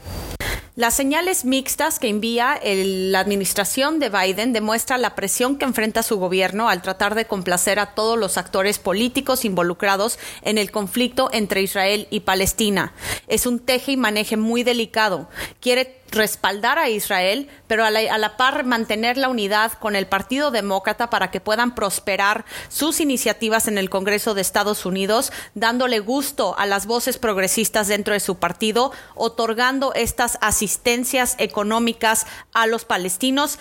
Las 0.77 0.93
señales 0.93 1.43
mixtas 1.43 1.97
que 1.97 2.07
envía 2.07 2.59
la 2.63 3.19
administración 3.19 3.97
de 3.97 4.09
Biden 4.09 4.53
demuestra 4.53 4.99
la 4.99 5.15
presión 5.15 5.57
que 5.57 5.65
enfrenta 5.65 6.03
su 6.03 6.19
gobierno 6.19 6.69
al 6.69 6.83
tratar 6.83 7.15
de 7.15 7.25
complacer 7.25 7.79
a 7.79 7.95
todos 7.95 8.15
los 8.15 8.37
actores 8.37 8.77
políticos 8.77 9.43
involucrados 9.43 10.19
en 10.43 10.59
el 10.59 10.69
conflicto 10.69 11.31
entre 11.33 11.63
Israel 11.63 12.07
y 12.11 12.19
Palestina. 12.19 12.93
Es 13.27 13.47
un 13.47 13.57
teje 13.57 13.93
y 13.93 13.97
maneje 13.97 14.37
muy 14.37 14.61
delicado. 14.61 15.27
Quiere 15.61 15.96
respaldar 16.11 16.79
a 16.79 16.89
Israel, 16.89 17.49
pero 17.67 17.85
a 17.85 17.91
la, 17.91 18.37
par 18.37 18.65
mantener 18.65 19.17
la 19.17 19.29
unidad 19.29 19.73
con 19.73 19.95
el 19.95 20.07
Partido 20.07 20.51
Demócrata 20.51 21.09
para 21.09 21.31
que 21.31 21.39
puedan 21.39 21.75
prosperar 21.75 22.45
sus 22.69 22.99
iniciativas 22.99 23.67
en 23.67 23.77
el 23.77 23.89
Congreso 23.89 24.33
de 24.33 24.41
Estados 24.41 24.85
Unidos, 24.85 25.31
dándole 25.55 25.99
gusto 25.99 26.57
a 26.57 26.65
las 26.65 26.85
voces 26.85 27.17
progresistas 27.17 27.87
dentro 27.87 28.13
de 28.13 28.19
su 28.19 28.35
partido, 28.35 28.91
otorgando 29.15 29.93
estas 29.93 30.37
asistencias 30.41 31.35
económicas 31.39 32.27
a 32.53 32.67
los 32.67 32.85
palestinos 32.85 33.59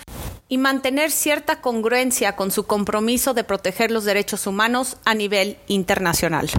y 0.48 0.58
mantener 0.58 1.10
cierta 1.10 1.60
congruencia 1.60 2.36
con 2.36 2.50
su 2.50 2.66
compromiso 2.66 3.34
de 3.34 3.44
proteger 3.44 3.90
los 3.90 4.04
derechos 4.04 4.46
humanos 4.46 4.96
a 5.04 5.14
nivel 5.14 5.58
internacional. 5.66 6.50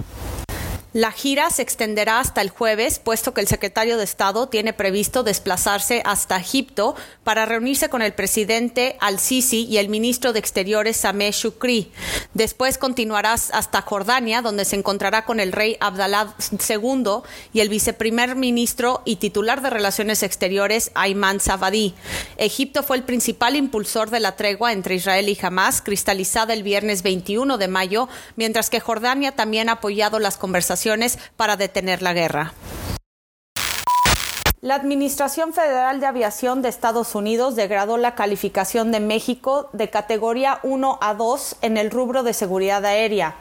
La 0.94 1.12
gira 1.12 1.50
se 1.50 1.60
extenderá 1.60 2.18
hasta 2.18 2.40
el 2.40 2.48
jueves, 2.48 2.98
puesto 2.98 3.34
que 3.34 3.42
el 3.42 3.46
secretario 3.46 3.98
de 3.98 4.04
Estado 4.04 4.48
tiene 4.48 4.72
previsto 4.72 5.22
desplazarse 5.22 6.00
hasta 6.06 6.38
Egipto 6.38 6.96
para 7.24 7.44
reunirse 7.44 7.90
con 7.90 8.00
el 8.00 8.14
presidente 8.14 8.96
al-Sisi 9.00 9.66
y 9.66 9.76
el 9.76 9.90
ministro 9.90 10.32
de 10.32 10.38
Exteriores 10.38 10.96
Sameh 10.96 11.32
Shukri. 11.32 11.92
Después 12.32 12.78
continuará 12.78 13.34
hasta 13.34 13.82
Jordania, 13.82 14.40
donde 14.40 14.64
se 14.64 14.76
encontrará 14.76 15.26
con 15.26 15.40
el 15.40 15.52
rey 15.52 15.76
Abdallah 15.80 16.34
II 16.50 17.22
y 17.52 17.60
el 17.60 17.68
viceprimer 17.68 18.34
ministro 18.34 19.02
y 19.04 19.16
titular 19.16 19.60
de 19.60 19.68
Relaciones 19.68 20.22
Exteriores 20.22 20.90
Ayman 20.94 21.40
Sabadi. 21.40 21.94
Egipto 22.38 22.82
fue 22.82 22.96
el 22.96 23.02
principal 23.02 23.56
impulsor 23.56 24.08
de 24.08 24.20
la 24.20 24.36
tregua 24.36 24.72
entre 24.72 24.94
Israel 24.94 25.28
y 25.28 25.38
Hamas, 25.42 25.82
cristalizada 25.82 26.54
el 26.54 26.62
viernes 26.62 27.02
21 27.02 27.58
de 27.58 27.68
mayo, 27.68 28.08
mientras 28.36 28.70
que 28.70 28.80
Jordania 28.80 29.32
también 29.32 29.68
ha 29.68 29.72
apoyado 29.72 30.18
las 30.18 30.38
conversaciones 30.38 30.77
para 31.36 31.56
detener 31.56 32.02
la 32.02 32.12
guerra. 32.12 32.52
La 34.60 34.74
Administración 34.74 35.52
Federal 35.52 36.00
de 36.00 36.06
Aviación 36.06 36.62
de 36.62 36.68
Estados 36.68 37.14
Unidos 37.14 37.54
degradó 37.54 37.96
la 37.96 38.16
calificación 38.16 38.90
de 38.90 38.98
México 38.98 39.70
de 39.72 39.88
categoría 39.88 40.58
1 40.64 40.98
a 41.00 41.14
2 41.14 41.56
en 41.62 41.76
el 41.76 41.92
rubro 41.92 42.24
de 42.24 42.32
seguridad 42.32 42.84
aérea. 42.84 43.36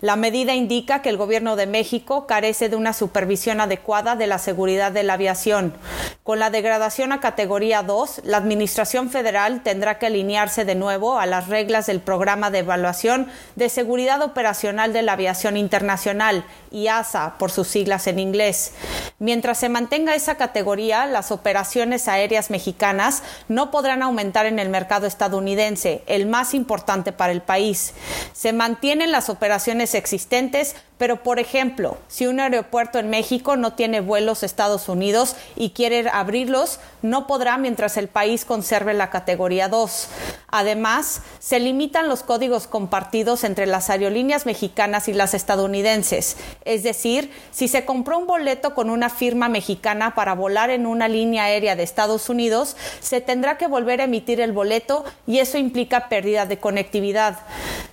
La 0.00 0.16
medida 0.16 0.54
indica 0.54 1.02
que 1.02 1.10
el 1.10 1.16
Gobierno 1.16 1.56
de 1.56 1.66
México 1.66 2.26
carece 2.26 2.68
de 2.68 2.76
una 2.76 2.92
supervisión 2.92 3.60
adecuada 3.60 4.16
de 4.16 4.26
la 4.26 4.38
seguridad 4.38 4.90
de 4.90 5.02
la 5.02 5.12
aviación. 5.12 5.74
Con 6.22 6.38
la 6.38 6.50
degradación 6.50 7.10
a 7.10 7.18
categoría 7.18 7.82
2, 7.82 8.20
la 8.22 8.36
Administración 8.36 9.10
Federal 9.10 9.64
tendrá 9.64 9.98
que 9.98 10.06
alinearse 10.06 10.64
de 10.64 10.76
nuevo 10.76 11.18
a 11.18 11.26
las 11.26 11.48
reglas 11.48 11.86
del 11.86 11.98
Programa 11.98 12.52
de 12.52 12.60
Evaluación 12.60 13.26
de 13.56 13.68
Seguridad 13.68 14.22
Operacional 14.22 14.92
de 14.92 15.02
la 15.02 15.14
Aviación 15.14 15.56
Internacional, 15.56 16.44
IASA, 16.70 17.38
por 17.38 17.50
sus 17.50 17.66
siglas 17.66 18.06
en 18.06 18.20
inglés. 18.20 18.70
Mientras 19.18 19.58
se 19.58 19.68
mantenga 19.68 20.14
esa 20.14 20.36
categoría, 20.36 21.06
las 21.06 21.32
operaciones 21.32 22.06
aéreas 22.06 22.50
mexicanas 22.50 23.24
no 23.48 23.72
podrán 23.72 24.04
aumentar 24.04 24.46
en 24.46 24.60
el 24.60 24.68
mercado 24.68 25.08
estadounidense, 25.08 26.04
el 26.06 26.26
más 26.26 26.54
importante 26.54 27.10
para 27.10 27.32
el 27.32 27.42
país. 27.42 27.94
Se 28.32 28.52
mantienen 28.52 29.10
las 29.10 29.28
operaciones 29.28 29.96
existentes, 29.96 30.76
pero 31.02 31.20
por 31.20 31.40
ejemplo, 31.40 31.98
si 32.06 32.28
un 32.28 32.38
aeropuerto 32.38 33.00
en 33.00 33.10
México 33.10 33.56
no 33.56 33.72
tiene 33.72 34.00
vuelos 34.00 34.44
a 34.44 34.46
Estados 34.46 34.88
Unidos 34.88 35.34
y 35.56 35.70
quiere 35.70 36.08
abrirlos, 36.08 36.78
no 37.02 37.26
podrá 37.26 37.58
mientras 37.58 37.96
el 37.96 38.06
país 38.06 38.44
conserve 38.44 38.94
la 38.94 39.10
categoría 39.10 39.68
2. 39.68 40.06
Además, 40.46 41.22
se 41.40 41.58
limitan 41.58 42.08
los 42.08 42.22
códigos 42.22 42.68
compartidos 42.68 43.42
entre 43.42 43.66
las 43.66 43.90
aerolíneas 43.90 44.46
mexicanas 44.46 45.08
y 45.08 45.12
las 45.12 45.34
estadounidenses. 45.34 46.36
Es 46.64 46.84
decir, 46.84 47.32
si 47.50 47.66
se 47.66 47.84
compró 47.84 48.18
un 48.18 48.28
boleto 48.28 48.72
con 48.72 48.88
una 48.88 49.10
firma 49.10 49.48
mexicana 49.48 50.14
para 50.14 50.36
volar 50.36 50.70
en 50.70 50.86
una 50.86 51.08
línea 51.08 51.44
aérea 51.44 51.74
de 51.74 51.82
Estados 51.82 52.28
Unidos, 52.28 52.76
se 53.00 53.20
tendrá 53.20 53.58
que 53.58 53.66
volver 53.66 54.00
a 54.02 54.04
emitir 54.04 54.40
el 54.40 54.52
boleto 54.52 55.04
y 55.26 55.40
eso 55.40 55.58
implica 55.58 56.08
pérdida 56.08 56.46
de 56.46 56.58
conectividad. 56.58 57.40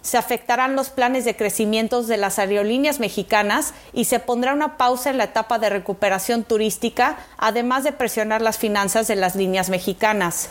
Se 0.02 0.18
afectarán 0.18 0.76
los 0.76 0.90
planes 0.92 1.26
de 1.26 1.36
crecimiento 1.36 2.04
de 2.04 2.18
las 2.18 2.38
aerolíneas 2.38 2.99
mexicanas 3.00 3.74
y 3.94 4.06
se 4.06 4.20
pondrá 4.20 4.54
una 4.54 4.78
pausa 4.78 5.10
en 5.10 5.18
la 5.18 5.26
etapa 5.26 5.60
de 5.60 5.70
recuperación 5.70 6.44
turística, 6.44 7.18
además 7.38 7.84
de 7.84 7.92
presionar 7.92 8.42
las 8.42 8.58
finanzas 8.58 9.08
de 9.08 9.16
las 9.16 9.36
líneas 9.36 9.70
mexicanas. 9.70 10.50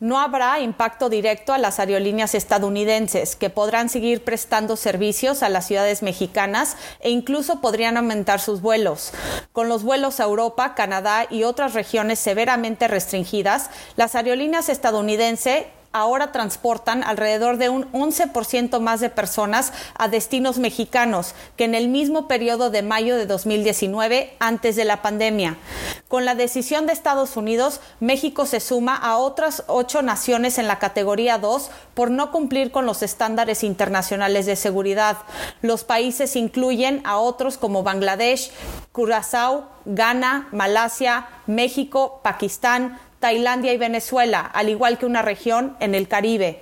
No 0.00 0.18
habrá 0.18 0.60
impacto 0.60 1.08
directo 1.08 1.54
a 1.54 1.58
las 1.58 1.78
aerolíneas 1.78 2.34
estadounidenses, 2.34 3.36
que 3.36 3.48
podrán 3.48 3.88
seguir 3.88 4.22
prestando 4.22 4.76
servicios 4.76 5.42
a 5.42 5.48
las 5.48 5.66
ciudades 5.66 6.02
mexicanas 6.02 6.76
e 7.00 7.10
incluso 7.10 7.62
podrían 7.62 7.96
aumentar 7.96 8.38
sus 8.38 8.60
vuelos. 8.60 9.12
Con 9.52 9.70
los 9.70 9.82
vuelos 9.82 10.20
a 10.20 10.24
Europa, 10.24 10.74
Canadá 10.74 11.26
y 11.30 11.44
otras 11.44 11.72
regiones 11.72 12.18
severamente 12.18 12.86
restringidas, 12.86 13.70
las 13.96 14.14
aerolíneas 14.14 14.68
estadounidenses 14.68 15.64
ahora 15.94 16.32
transportan 16.32 17.02
alrededor 17.04 17.56
de 17.56 17.70
un 17.70 17.90
11% 17.92 18.80
más 18.80 19.00
de 19.00 19.08
personas 19.08 19.72
a 19.96 20.08
destinos 20.08 20.58
mexicanos 20.58 21.34
que 21.56 21.64
en 21.64 21.74
el 21.74 21.88
mismo 21.88 22.28
periodo 22.28 22.68
de 22.68 22.82
mayo 22.82 23.16
de 23.16 23.26
2019 23.26 24.34
antes 24.40 24.76
de 24.76 24.84
la 24.84 25.00
pandemia. 25.00 25.56
Con 26.08 26.24
la 26.24 26.34
decisión 26.34 26.86
de 26.86 26.92
Estados 26.92 27.36
Unidos, 27.36 27.80
México 28.00 28.44
se 28.44 28.60
suma 28.60 28.96
a 28.96 29.16
otras 29.16 29.64
ocho 29.68 30.02
naciones 30.02 30.58
en 30.58 30.66
la 30.66 30.78
categoría 30.78 31.38
2 31.38 31.70
por 31.94 32.10
no 32.10 32.32
cumplir 32.32 32.72
con 32.72 32.86
los 32.86 33.02
estándares 33.02 33.62
internacionales 33.62 34.46
de 34.46 34.56
seguridad. 34.56 35.18
Los 35.62 35.84
países 35.84 36.36
incluyen 36.36 37.00
a 37.04 37.18
otros 37.18 37.56
como 37.56 37.84
Bangladesh, 37.84 38.50
Curazao, 38.92 39.68
Ghana, 39.84 40.48
Malasia, 40.50 41.28
México, 41.46 42.20
Pakistán, 42.22 42.98
Tailandia 43.24 43.72
y 43.72 43.78
Venezuela, 43.78 44.42
al 44.42 44.68
igual 44.68 44.98
que 44.98 45.06
una 45.06 45.22
región 45.22 45.78
en 45.80 45.94
el 45.94 46.08
Caribe. 46.08 46.60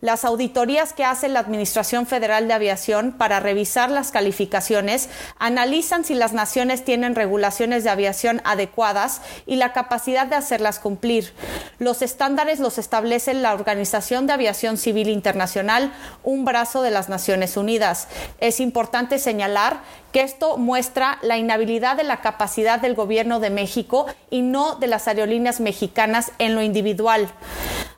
Las 0.00 0.24
auditorías 0.24 0.94
que 0.94 1.04
hace 1.04 1.28
la 1.28 1.40
Administración 1.40 2.06
Federal 2.06 2.48
de 2.48 2.54
Aviación 2.54 3.12
para 3.12 3.38
revisar 3.38 3.90
las 3.90 4.10
calificaciones 4.10 5.10
analizan 5.38 6.04
si 6.06 6.14
las 6.14 6.32
naciones 6.32 6.86
tienen 6.86 7.14
regulaciones 7.14 7.84
de 7.84 7.90
aviación 7.90 8.40
adecuadas 8.44 9.20
y 9.44 9.56
la 9.56 9.74
capacidad 9.74 10.26
de 10.26 10.36
hacerlas 10.36 10.78
cumplir. 10.78 11.34
Los 11.78 12.00
estándares 12.00 12.60
los 12.60 12.78
establece 12.78 13.34
la 13.34 13.52
Organización 13.52 14.26
de 14.26 14.32
Aviación 14.32 14.78
Civil 14.78 15.10
Internacional, 15.10 15.92
un 16.22 16.46
brazo 16.46 16.80
de 16.80 16.90
las 16.90 17.10
Naciones 17.10 17.58
Unidas. 17.58 18.08
Es 18.38 18.58
importante 18.60 19.18
señalar 19.18 19.82
que 20.12 20.22
esto 20.22 20.56
muestra 20.56 21.18
la 21.20 21.36
inhabilidad 21.36 21.96
de 21.96 22.04
la 22.04 22.22
capacidad 22.22 22.80
del 22.80 22.94
gobierno 22.94 23.38
de 23.38 23.50
México 23.50 24.06
y 24.30 24.40
no 24.40 24.76
de 24.76 24.86
las 24.86 25.08
aerolíneas 25.08 25.60
mexicanas 25.60 26.32
en 26.38 26.54
lo 26.54 26.62
individual. 26.62 27.28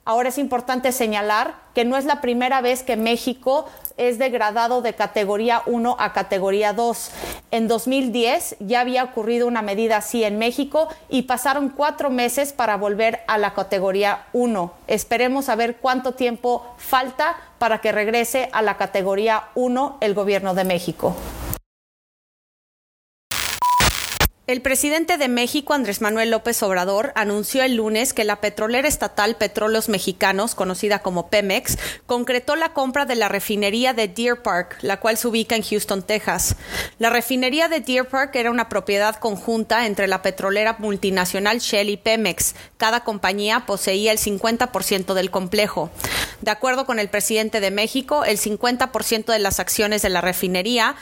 Ahora 0.04 0.30
es 0.30 0.38
importante 0.38 0.90
señalar 0.90 1.54
que 1.74 1.84
no 1.84 1.96
es 1.96 2.04
la 2.06 2.20
primera 2.20 2.60
vez 2.60 2.82
que 2.82 2.96
México 2.96 3.66
es 3.96 4.18
degradado 4.18 4.82
de 4.82 4.94
categoría 4.94 5.62
1 5.66 5.96
a 5.96 6.12
categoría 6.12 6.72
2. 6.72 7.10
En 7.52 7.68
2010 7.68 8.56
ya 8.58 8.80
había 8.80 9.04
ocurrido 9.04 9.46
una 9.46 9.62
medida 9.62 9.98
así 9.98 10.24
en 10.24 10.38
México 10.38 10.88
y 11.08 11.22
pasaron 11.22 11.68
cuatro 11.68 12.10
meses 12.10 12.52
para 12.52 12.76
volver 12.76 13.20
a 13.28 13.38
la 13.38 13.54
categoría 13.54 14.26
1. 14.32 14.72
Esperemos 14.88 15.48
a 15.48 15.54
ver 15.54 15.76
cuánto 15.76 16.12
tiempo 16.12 16.66
falta 16.78 17.36
para 17.60 17.80
que 17.80 17.92
regrese 17.92 18.48
a 18.52 18.60
la 18.60 18.76
categoría 18.76 19.44
1 19.54 19.98
el 20.00 20.14
gobierno 20.14 20.54
de 20.54 20.64
México. 20.64 21.14
El 24.52 24.60
presidente 24.60 25.16
de 25.16 25.28
México, 25.28 25.72
Andrés 25.72 26.02
Manuel 26.02 26.30
López 26.30 26.62
Obrador, 26.62 27.12
anunció 27.14 27.62
el 27.62 27.76
lunes 27.76 28.12
que 28.12 28.22
la 28.22 28.42
petrolera 28.42 28.86
estatal 28.86 29.36
Petróleos 29.36 29.88
Mexicanos, 29.88 30.54
conocida 30.54 30.98
como 30.98 31.30
Pemex, 31.30 31.78
concretó 32.04 32.54
la 32.54 32.74
compra 32.74 33.06
de 33.06 33.14
la 33.14 33.30
refinería 33.30 33.94
de 33.94 34.08
Deer 34.08 34.42
Park, 34.42 34.76
la 34.82 35.00
cual 35.00 35.16
se 35.16 35.26
ubica 35.26 35.56
en 35.56 35.62
Houston, 35.62 36.02
Texas. 36.02 36.56
La 36.98 37.08
refinería 37.08 37.68
de 37.68 37.80
Deer 37.80 38.06
Park 38.06 38.36
era 38.36 38.50
una 38.50 38.68
propiedad 38.68 39.16
conjunta 39.16 39.86
entre 39.86 40.06
la 40.06 40.20
petrolera 40.20 40.76
multinacional 40.78 41.60
Shell 41.60 41.88
y 41.88 41.96
Pemex. 41.96 42.54
Cada 42.76 43.04
compañía 43.04 43.64
poseía 43.64 44.12
el 44.12 44.18
50% 44.18 45.14
del 45.14 45.30
complejo. 45.30 45.90
De 46.42 46.50
acuerdo 46.50 46.84
con 46.84 46.98
el 46.98 47.08
presidente 47.08 47.60
de 47.60 47.70
México, 47.70 48.26
el 48.26 48.36
50% 48.36 49.32
de 49.32 49.38
las 49.38 49.60
acciones 49.60 50.02
de 50.02 50.10
la 50.10 50.20
refinería 50.20 50.96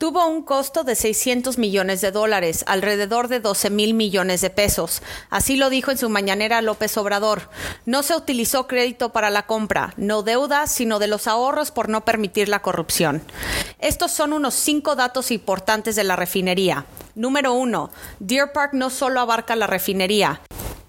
tuvo 0.00 0.26
un 0.26 0.42
costo 0.42 0.82
de 0.82 0.94
600 0.94 1.58
millones 1.58 2.00
de 2.00 2.10
dólares, 2.10 2.64
alrededor 2.66 3.28
de 3.28 3.38
12 3.38 3.68
mil 3.68 3.92
millones 3.92 4.40
de 4.40 4.48
pesos. 4.48 5.02
Así 5.28 5.56
lo 5.56 5.68
dijo 5.68 5.90
en 5.90 5.98
su 5.98 6.08
mañanera 6.08 6.62
López 6.62 6.96
Obrador. 6.96 7.50
No 7.84 8.02
se 8.02 8.16
utilizó 8.16 8.66
crédito 8.66 9.12
para 9.12 9.28
la 9.28 9.44
compra, 9.44 9.92
no 9.98 10.22
deuda, 10.22 10.66
sino 10.68 11.00
de 11.00 11.06
los 11.06 11.26
ahorros 11.26 11.70
por 11.70 11.90
no 11.90 12.06
permitir 12.06 12.48
la 12.48 12.62
corrupción. 12.62 13.20
Estos 13.78 14.10
son 14.10 14.32
unos 14.32 14.54
cinco 14.54 14.96
datos 14.96 15.30
importantes 15.30 15.96
de 15.96 16.04
la 16.04 16.16
refinería. 16.16 16.86
Número 17.14 17.52
uno, 17.52 17.90
Deer 18.20 18.52
Park 18.52 18.72
no 18.72 18.88
solo 18.88 19.20
abarca 19.20 19.54
la 19.54 19.66
refinería, 19.66 20.40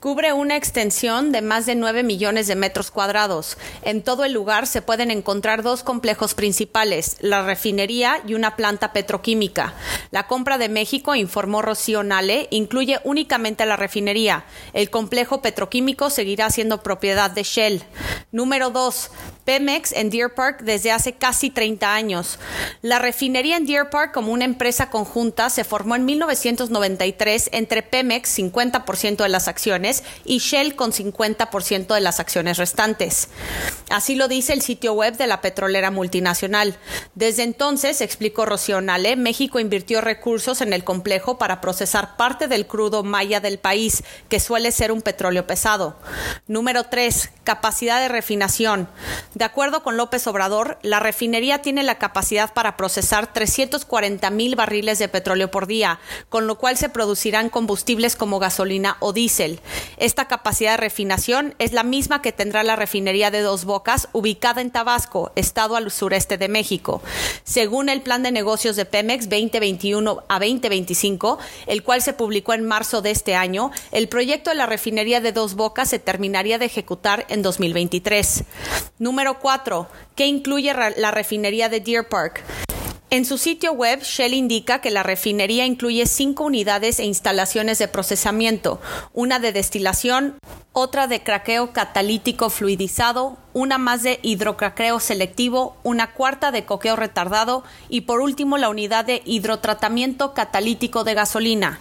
Cubre 0.02 0.34
una 0.34 0.56
extensión 0.56 1.32
de 1.32 1.44
más 1.44 1.68
de 1.68 1.76
9 1.76 2.02
millones 2.02 2.48
de 2.48 2.56
metros 2.56 2.90
cuadrados. 2.90 3.56
En 3.84 4.02
todo 4.02 4.26
el 4.26 4.34
lugar 4.34 4.66
se 4.66 4.82
pueden 4.82 5.12
encontrar 5.12 5.62
dos 5.62 5.84
complejos 5.84 6.34
principales, 6.34 7.18
la 7.20 7.44
refinería 7.46 8.20
y 8.26 8.34
una 8.34 8.56
planta 8.56 8.94
petroquímica. 8.94 9.76
La 10.10 10.26
compra 10.26 10.58
de 10.58 10.70
México, 10.70 11.14
informó 11.14 11.62
Rocío 11.62 12.02
Nale, 12.02 12.48
incluye 12.50 13.00
únicamente 13.04 13.64
la 13.68 13.78
refinería. 13.78 14.44
El 14.74 14.90
complejo 14.90 15.44
petroquímico 15.44 16.10
seguirá 16.10 16.50
siendo 16.50 16.82
propiedad 16.82 17.30
de 17.30 17.44
Shell. 17.44 17.84
Número 18.32 18.72
2. 18.72 19.12
Pemex 19.46 19.92
en 19.92 20.10
Deer 20.10 20.34
Park 20.34 20.62
desde 20.62 20.92
hace 20.92 21.14
casi 21.14 21.50
30 21.50 21.94
años. 21.94 22.40
La 22.82 23.00
refinería 23.00 23.58
en 23.58 23.66
Deer 23.66 23.90
Park 23.90 24.12
como 24.14 24.32
una 24.32 24.46
empresa 24.46 24.90
conjunta 24.90 25.50
se 25.50 25.64
formó 25.64 25.96
en 25.96 26.06
1993 26.06 27.50
entre 27.54 27.82
Pemex, 27.82 28.38
50% 28.38 29.24
de 29.24 29.30
las 29.30 29.48
acciones, 29.48 30.04
y 30.26 30.40
Shell 30.40 30.76
con 30.76 30.92
50% 30.92 31.94
de 31.94 32.02
las 32.02 32.20
acciones 32.20 32.58
restantes. 32.58 33.30
Así 33.90 34.16
lo 34.16 34.28
dice 34.28 34.54
el 34.54 34.62
sitio 34.62 34.94
web 34.94 35.18
de 35.18 35.28
la 35.28 35.42
petrolera 35.42 35.92
multinacional. 35.92 36.78
Desde 37.16 37.44
entonces, 37.44 38.02
explicó 38.02 38.46
Rocío 38.46 38.82
Nale, 38.82 39.16
México 39.16 39.60
invirtió 39.60 40.02
recursos 40.02 40.62
en 40.62 40.74
el 40.74 40.84
complejo 40.84 41.38
para 41.38 41.62
procesar 41.62 42.16
parte 42.16 42.48
del 42.48 42.68
crudo 42.68 43.04
maya 43.04 43.40
del 43.40 43.60
país, 43.60 44.04
que 44.30 44.40
suele 44.40 44.72
ser 44.72 44.92
un 44.92 45.02
petróleo 45.02 45.46
pesado. 45.48 45.98
Número 46.48 46.86
3. 46.86 47.32
Capacidad 47.44 48.00
de 48.00 48.08
refinación. 48.08 48.88
De 49.34 49.46
acuerdo 49.46 49.82
con 49.82 49.96
López 49.96 50.28
Obrador, 50.28 50.78
la 50.82 51.00
refinería 51.00 51.62
tiene 51.62 51.84
la 51.84 51.98
capacidad 51.98 52.54
para 52.54 52.76
procesar 52.76 53.32
340 53.32 54.30
mil 54.30 54.58
barriles 54.58 55.00
de 55.00 55.08
petróleo 55.08 55.50
por 55.50 55.68
día, 55.68 56.00
con 56.28 56.48
lo 56.48 56.58
cual 56.58 56.76
se 56.76 56.90
producirán 56.90 57.48
combustibles 57.48 58.18
como 58.18 58.40
gasolina 58.40 58.98
o 59.00 59.14
diésel. 59.14 59.62
Esta 59.96 60.28
capacidad 60.28 60.72
de 60.72 60.78
refinación 60.78 61.56
es 61.60 61.72
la 61.72 61.84
misma 61.84 62.22
que 62.22 62.34
tendrá 62.34 62.64
la 62.64 62.76
refinería 62.76 63.32
de 63.32 63.40
Dos 63.40 63.64
Bocas, 63.64 64.10
ubicada 64.12 64.60
en 64.60 64.70
Tabasco, 64.70 65.32
estado 65.38 65.78
al 65.78 65.90
sureste 65.92 66.38
de 66.38 66.50
México. 66.50 67.02
Según 67.46 67.88
el 67.88 68.02
plan 68.02 68.24
de 68.24 68.34
negocios 68.34 68.76
de 68.76 68.84
Pemex 68.84 69.30
2021 69.30 70.24
a 70.28 70.40
2025, 70.40 71.40
el 71.68 71.84
cual 71.84 72.02
se 72.02 72.12
publicó 72.12 72.54
en 72.54 72.68
marzo 72.68 73.02
de 73.02 73.12
este 73.12 73.36
año, 73.36 73.72
el 73.94 74.10
proyecto 74.10 74.50
de 74.50 74.58
la 74.58 74.66
refinería 74.66 75.22
de 75.22 75.32
Dos 75.32 75.56
Bocas 75.56 75.88
se 75.88 76.00
terminaría 76.00 76.58
de 76.58 76.66
ejecutar 76.66 77.26
en 77.30 77.42
2023. 77.42 78.44
Número 79.00 79.21
4. 79.40 79.88
¿Qué 80.16 80.26
incluye 80.26 80.74
la 80.74 81.12
refinería 81.12 81.70
de 81.70 81.80
Deer 81.80 82.08
Park? 82.08 82.44
En 83.14 83.26
su 83.26 83.38
sitio 83.38 83.74
web, 83.74 84.02
Shell 84.04 84.34
indica 84.34 84.80
que 84.80 84.90
la 84.90 85.04
refinería 85.04 85.66
incluye 85.66 86.06
cinco 86.06 86.46
unidades 86.46 86.98
e 86.98 87.04
instalaciones 87.04 87.78
de 87.78 87.90
procesamiento, 87.90 88.80
una 89.14 89.38
de 89.38 89.52
destilación, 89.52 90.38
otra 90.72 91.08
de 91.08 91.22
craqueo 91.22 91.74
catalítico 91.74 92.50
fluidizado, 92.50 93.38
una 93.54 93.78
más 93.78 94.04
de 94.04 94.20
hidrocraqueo 94.22 95.00
selectivo, 95.00 95.76
una 95.84 96.14
cuarta 96.14 96.52
de 96.52 96.66
coqueo 96.66 96.96
retardado 96.96 97.64
y 97.90 98.02
por 98.02 98.22
último 98.22 98.58
la 98.58 98.70
unidad 98.70 99.06
de 99.06 99.22
hidrotratamiento 99.26 100.34
catalítico 100.34 101.04
de 101.04 101.14
gasolina. 101.14 101.80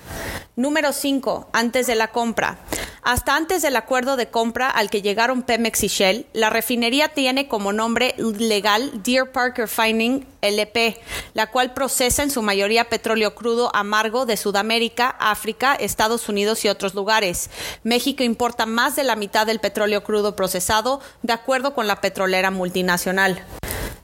Número 0.57 0.93
5. 0.93 1.49
Antes 1.53 1.87
de 1.87 1.95
la 1.95 2.09
compra. 2.09 2.59
Hasta 3.03 3.35
antes 3.35 3.63
del 3.63 3.77
acuerdo 3.77 4.17
de 4.17 4.29
compra 4.29 4.69
al 4.69 4.91
que 4.91 5.01
llegaron 5.01 5.43
Pemex 5.43 5.85
y 5.85 5.89
Shell, 5.89 6.27
la 6.35 6.51
refinería 6.51 7.09
tiene 7.09 7.49
como 7.49 7.73
nombre 7.73 8.15
legal 8.19 9.03
Deer 9.03 9.33
Park 9.33 9.57
Refining 9.57 10.27
LP, 10.43 11.01
la 11.35 11.47
cual 11.51 11.73
procesa 11.73 12.23
en 12.23 12.31
su 12.31 12.43
mayoría 12.43 12.89
petróleo 12.89 13.35
crudo 13.35 13.75
amargo 13.75 14.27
de 14.27 14.37
Sudamérica, 14.37 15.09
África, 15.19 15.75
Estados 15.75 16.29
Unidos 16.29 16.65
y 16.65 16.69
otros 16.69 16.95
lugares. 16.95 17.51
México 17.85 18.23
importa 18.23 18.67
más 18.67 18.97
de 18.97 19.05
la 19.05 19.17
mitad 19.17 19.47
del 19.47 19.61
petróleo 19.61 20.03
crudo 20.03 20.37
procesado, 20.37 21.01
de 21.23 21.33
acuerdo 21.33 21.60
con 21.75 21.87
la 21.87 22.01
petrolera 22.01 22.51
multinacional. 22.51 23.45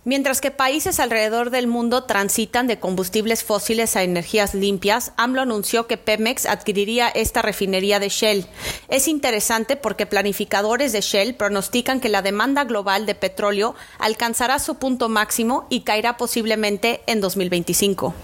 Mientras 0.07 0.41
que 0.41 0.53
países 0.53 1.01
alrededor 1.01 1.51
del 1.51 1.67
mundo 1.67 2.05
transitan 2.05 2.69
de 2.69 2.79
combustibles 2.79 3.43
fósiles 3.43 3.97
a 3.97 4.05
energías 4.05 4.55
limpias, 4.55 5.13
AMLO 5.17 5.43
anunció 5.43 5.89
que 5.89 5.97
Pemex 5.97 6.47
adquiriría 6.47 7.09
esta 7.09 7.43
refinería 7.43 7.99
de 7.99 8.09
Shell. 8.09 8.47
Es 8.87 9.09
interesante 9.09 9.75
porque 9.75 10.07
planificadores 10.07 10.93
de 10.93 11.01
Shell 11.01 11.35
pronostican 11.35 11.99
que 11.99 12.09
la 12.09 12.23
demanda 12.23 12.63
global 12.63 13.05
de 13.05 13.17
petróleo 13.17 13.75
alcanzará 13.99 14.61
su 14.61 14.77
punto 14.77 15.09
máximo 15.09 15.67
y 15.71 15.81
caerá 15.81 16.17
posiblemente 16.17 17.01
en 17.09 17.21
2025. 17.21 18.15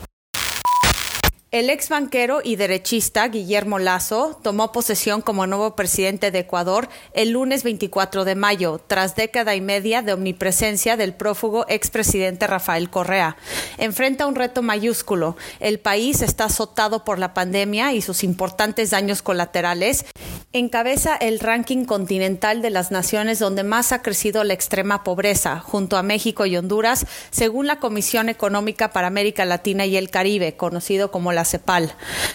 El 1.53 1.69
ex 1.69 1.91
banquero 1.91 2.41
y 2.43 2.57
derechista 2.57 3.29
Guillermo 3.29 3.79
Lazo 3.79 4.41
tomó 4.43 4.73
posesión 4.73 5.21
como 5.21 5.47
nuevo 5.47 5.77
presidente 5.77 6.31
de 6.31 6.39
Ecuador 6.39 6.89
el 7.13 7.33
lunes 7.33 7.63
24 7.63 8.25
de 8.25 8.35
mayo, 8.35 8.81
tras 8.87 9.17
década 9.17 9.55
y 9.55 9.61
media 9.61 10.01
de 10.01 10.15
omnipresencia 10.15 10.97
del 10.97 11.13
prófugo 11.13 11.67
expresidente 11.69 12.47
Rafael 12.47 12.89
Correa. 12.89 13.37
Enfrenta 13.77 14.27
un 14.27 14.35
reto 14.35 14.63
mayúsculo. 14.63 15.37
El 15.61 15.79
país 15.79 16.23
está 16.23 16.45
azotado 16.45 17.05
por 17.05 17.19
la 17.19 17.35
pandemia 17.35 17.93
y 17.93 18.01
sus 18.01 18.25
importantes 18.25 18.89
daños 18.89 19.21
colaterales. 19.21 20.07
Encabeza 20.55 21.17
el 21.17 21.39
ranking 21.39 21.85
continental 21.85 22.63
de 22.63 22.71
las 22.71 22.91
naciones 22.91 23.39
donde 23.39 23.63
más 23.63 23.93
ha 23.93 24.01
crecido 24.01 24.43
la 24.45 24.55
extrema 24.55 25.05
pobreza, 25.05 25.61
junto 25.61 25.99
a 25.99 26.03
México 26.03 26.47
y 26.47 26.57
Honduras, 26.57 27.07
según 27.31 27.67
la 27.67 27.77
Comisión 27.79 28.31
Económica 28.31 28.91
para 28.91 29.07
América 29.07 29.45
Latina 29.45 29.85
y 29.85 29.99
el 29.99 30.11
Caribe, 30.11 30.57
conocido 30.57 31.11
como 31.11 31.33
la 31.33 31.42
CEPAL. 31.45 31.95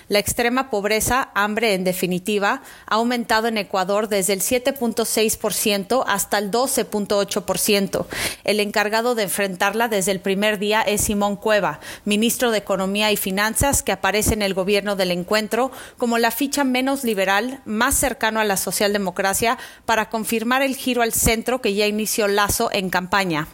La 0.10 0.20
extrema 0.20 0.70
pobreza, 0.70 1.30
hambre 1.34 1.74
en 1.74 1.84
definitiva, 1.84 2.62
ha 2.86 2.96
aumentado 2.96 3.48
en 3.48 3.58
Ecuador 3.58 4.08
desde 4.08 4.34
el 4.34 4.42
7.6% 4.42 6.04
hasta 6.08 6.38
el 6.38 6.52
12.8%. 6.52 8.06
El 8.44 8.60
encargado 8.60 9.16
de 9.16 9.24
enfrentarla 9.24 9.88
desde 9.88 10.12
el 10.12 10.20
primer 10.20 10.60
día 10.60 10.82
es 10.82 11.02
Simón 11.02 11.36
Cueva, 11.36 11.80
ministro 12.06 12.52
de 12.52 12.60
Economía 12.60 13.12
y 13.12 13.18
Finanzas, 13.18 13.84
que 13.84 13.92
aparece 13.92 14.34
en 14.34 14.42
el 14.42 14.54
gobierno 14.54 14.96
del 14.96 15.12
encuentro 15.12 15.72
como 15.98 16.18
la 16.18 16.32
ficha 16.32 16.64
menos 16.64 17.04
liberal, 17.04 17.62
más 17.66 17.96
cercano 17.96 18.40
a 18.40 18.46
la 18.46 18.58
socialdemocracia, 18.58 19.58
para 19.86 20.10
confirmar 20.10 20.62
el 20.62 20.76
giro 20.76 21.02
al 21.02 21.14
centro 21.14 21.62
que 21.62 21.74
ya 21.74 21.88
inició 21.88 22.28
Lazo 22.28 22.70
en 22.72 22.90
campaña 22.90 23.48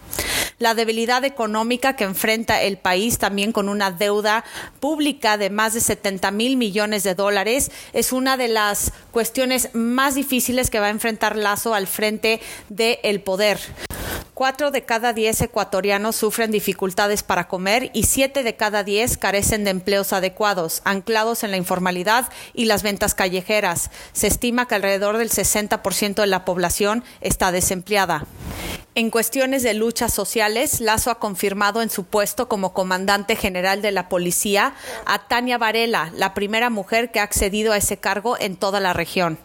la 0.60 0.74
debilidad 0.74 1.26
económica 1.26 1.96
que 1.96 2.06
enfrenta 2.06 2.62
el 2.62 2.78
país 2.78 3.18
también 3.18 3.52
con 3.52 3.70
una 3.70 3.92
deuda 3.92 4.46
pública 4.80 5.38
de 5.38 5.43
más 5.50 5.74
de 5.74 5.82
70 5.82 6.32
mil 6.32 6.58
millones 6.58 7.04
de 7.04 7.16
dólares 7.16 7.72
es 7.94 8.12
una 8.12 8.38
de 8.38 8.48
las 8.48 8.92
cuestiones 9.12 9.70
más 9.74 10.16
difíciles 10.16 10.70
que 10.70 10.80
va 10.80 10.88
a 10.88 10.92
enfrentar 10.92 11.36
Lazo 11.36 11.74
al 11.74 11.88
frente 11.88 12.42
del 12.70 13.22
poder. 13.22 13.60
Cuatro 14.44 14.72
de 14.72 14.84
cada 14.84 15.14
diez 15.14 15.40
ecuatorianos 15.40 16.18
sufren 16.18 16.52
dificultades 16.52 17.24
para 17.24 17.48
comer 17.48 17.92
y 17.94 18.04
siete 18.04 18.44
de 18.44 18.58
cada 18.58 18.84
diez 18.84 19.16
carecen 19.16 19.64
de 19.64 19.70
empleos 19.70 20.12
adecuados, 20.12 20.82
anclados 20.84 21.46
en 21.46 21.52
la 21.52 21.56
informalidad 21.56 22.28
y 22.54 22.66
las 22.66 22.84
ventas 22.84 23.16
callejeras. 23.16 23.90
Se 24.12 24.28
estima 24.28 24.68
que 24.68 24.76
alrededor 24.76 25.16
del 25.16 25.30
60% 25.30 26.16
de 26.16 26.28
la 26.28 26.44
población 26.44 27.06
está 27.22 27.54
desempleada. 27.54 28.26
En 28.96 29.12
cuestiones 29.12 29.64
de 29.64 29.76
luchas 29.76 30.14
sociales, 30.14 30.82
Lazo 30.82 31.10
ha 31.10 31.20
confirmado 31.20 31.82
en 31.82 31.90
su 31.90 32.04
puesto 32.04 32.50
como 32.50 32.74
comandante 32.74 33.38
general 33.38 33.82
de 33.82 33.94
la 33.94 34.10
policía 34.10 34.76
a 35.06 35.26
Tania 35.26 35.58
Varela, 35.58 36.12
la 36.18 36.34
primera 36.34 36.70
mujer 36.70 37.12
que 37.12 37.22
ha 37.22 37.24
accedido 37.24 37.72
a 37.72 37.78
ese 37.78 37.96
cargo 37.96 38.36
en 38.38 38.58
toda 38.58 38.82
la 38.82 38.92
región. 38.92 39.40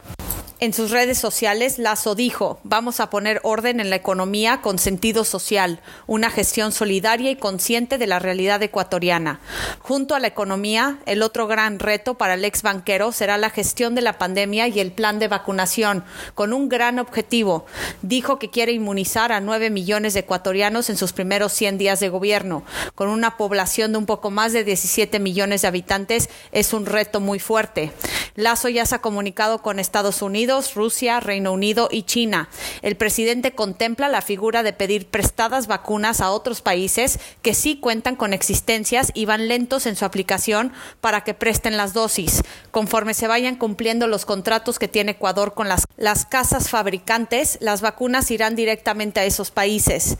En 0.60 0.72
sus 0.72 0.90
redes 0.90 1.18
sociales, 1.18 1.78
Lazo 1.78 2.16
dijo, 2.16 2.58
vamos 2.64 2.98
a 2.98 3.10
poner 3.10 3.38
orden 3.44 3.78
en 3.78 3.90
la 3.90 3.96
economía 3.96 4.60
con 4.60 4.80
sentido 4.80 5.22
social, 5.22 5.78
una 6.08 6.30
gestión 6.30 6.72
solidaria 6.72 7.30
y 7.30 7.36
consciente 7.36 7.96
de 7.96 8.08
la 8.08 8.18
realidad 8.18 8.60
ecuatoriana. 8.60 9.38
Junto 9.78 10.16
a 10.16 10.18
la 10.18 10.26
economía, 10.26 10.98
el 11.06 11.22
otro 11.22 11.46
gran 11.46 11.78
reto 11.78 12.14
para 12.14 12.34
el 12.34 12.44
ex 12.44 12.62
banquero 12.62 13.12
será 13.12 13.38
la 13.38 13.50
gestión 13.50 13.94
de 13.94 14.02
la 14.02 14.18
pandemia 14.18 14.66
y 14.66 14.80
el 14.80 14.90
plan 14.90 15.20
de 15.20 15.28
vacunación, 15.28 16.02
con 16.34 16.52
un 16.52 16.68
gran 16.68 16.98
objetivo. 16.98 17.64
Dijo 18.02 18.40
que 18.40 18.50
quiere 18.50 18.72
inmunizar 18.72 19.30
a 19.30 19.40
nueve 19.40 19.70
millones 19.70 20.14
de 20.14 20.20
ecuatorianos 20.20 20.90
en 20.90 20.96
sus 20.96 21.12
primeros 21.12 21.52
100 21.52 21.78
días 21.78 22.00
de 22.00 22.08
gobierno. 22.08 22.64
Con 22.96 23.10
una 23.10 23.36
población 23.36 23.92
de 23.92 23.98
un 23.98 24.06
poco 24.06 24.32
más 24.32 24.52
de 24.52 24.64
17 24.64 25.20
millones 25.20 25.62
de 25.62 25.68
habitantes, 25.68 26.28
es 26.50 26.72
un 26.72 26.84
reto 26.84 27.20
muy 27.20 27.38
fuerte. 27.38 27.92
Lazo 28.34 28.68
ya 28.68 28.86
se 28.86 28.96
ha 28.96 29.00
comunicado 29.00 29.62
con 29.62 29.78
Estados 29.78 30.20
Unidos 30.20 30.47
Rusia, 30.74 31.20
Reino 31.20 31.52
Unido 31.52 31.88
y 31.90 32.04
China. 32.04 32.48
El 32.82 32.96
presidente 32.96 33.52
contempla 33.52 34.08
la 34.08 34.22
figura 34.22 34.62
de 34.62 34.72
pedir 34.72 35.06
prestadas 35.06 35.66
vacunas 35.66 36.20
a 36.20 36.30
otros 36.30 36.62
países 36.62 37.18
que 37.42 37.54
sí 37.54 37.78
cuentan 37.78 38.16
con 38.16 38.32
existencias 38.32 39.10
y 39.14 39.26
van 39.26 39.46
lentos 39.46 39.86
en 39.86 39.94
su 39.94 40.04
aplicación 40.04 40.72
para 41.00 41.22
que 41.22 41.34
presten 41.34 41.76
las 41.76 41.92
dosis. 41.92 42.42
Conforme 42.70 43.14
se 43.14 43.28
vayan 43.28 43.56
cumpliendo 43.56 44.06
los 44.06 44.24
contratos 44.24 44.78
que 44.78 44.88
tiene 44.88 45.12
Ecuador 45.12 45.54
con 45.54 45.68
las, 45.68 45.84
las 45.96 46.24
casas 46.24 46.70
fabricantes, 46.70 47.58
las 47.60 47.82
vacunas 47.82 48.30
irán 48.30 48.56
directamente 48.56 49.20
a 49.20 49.24
esos 49.24 49.50
países. 49.50 50.16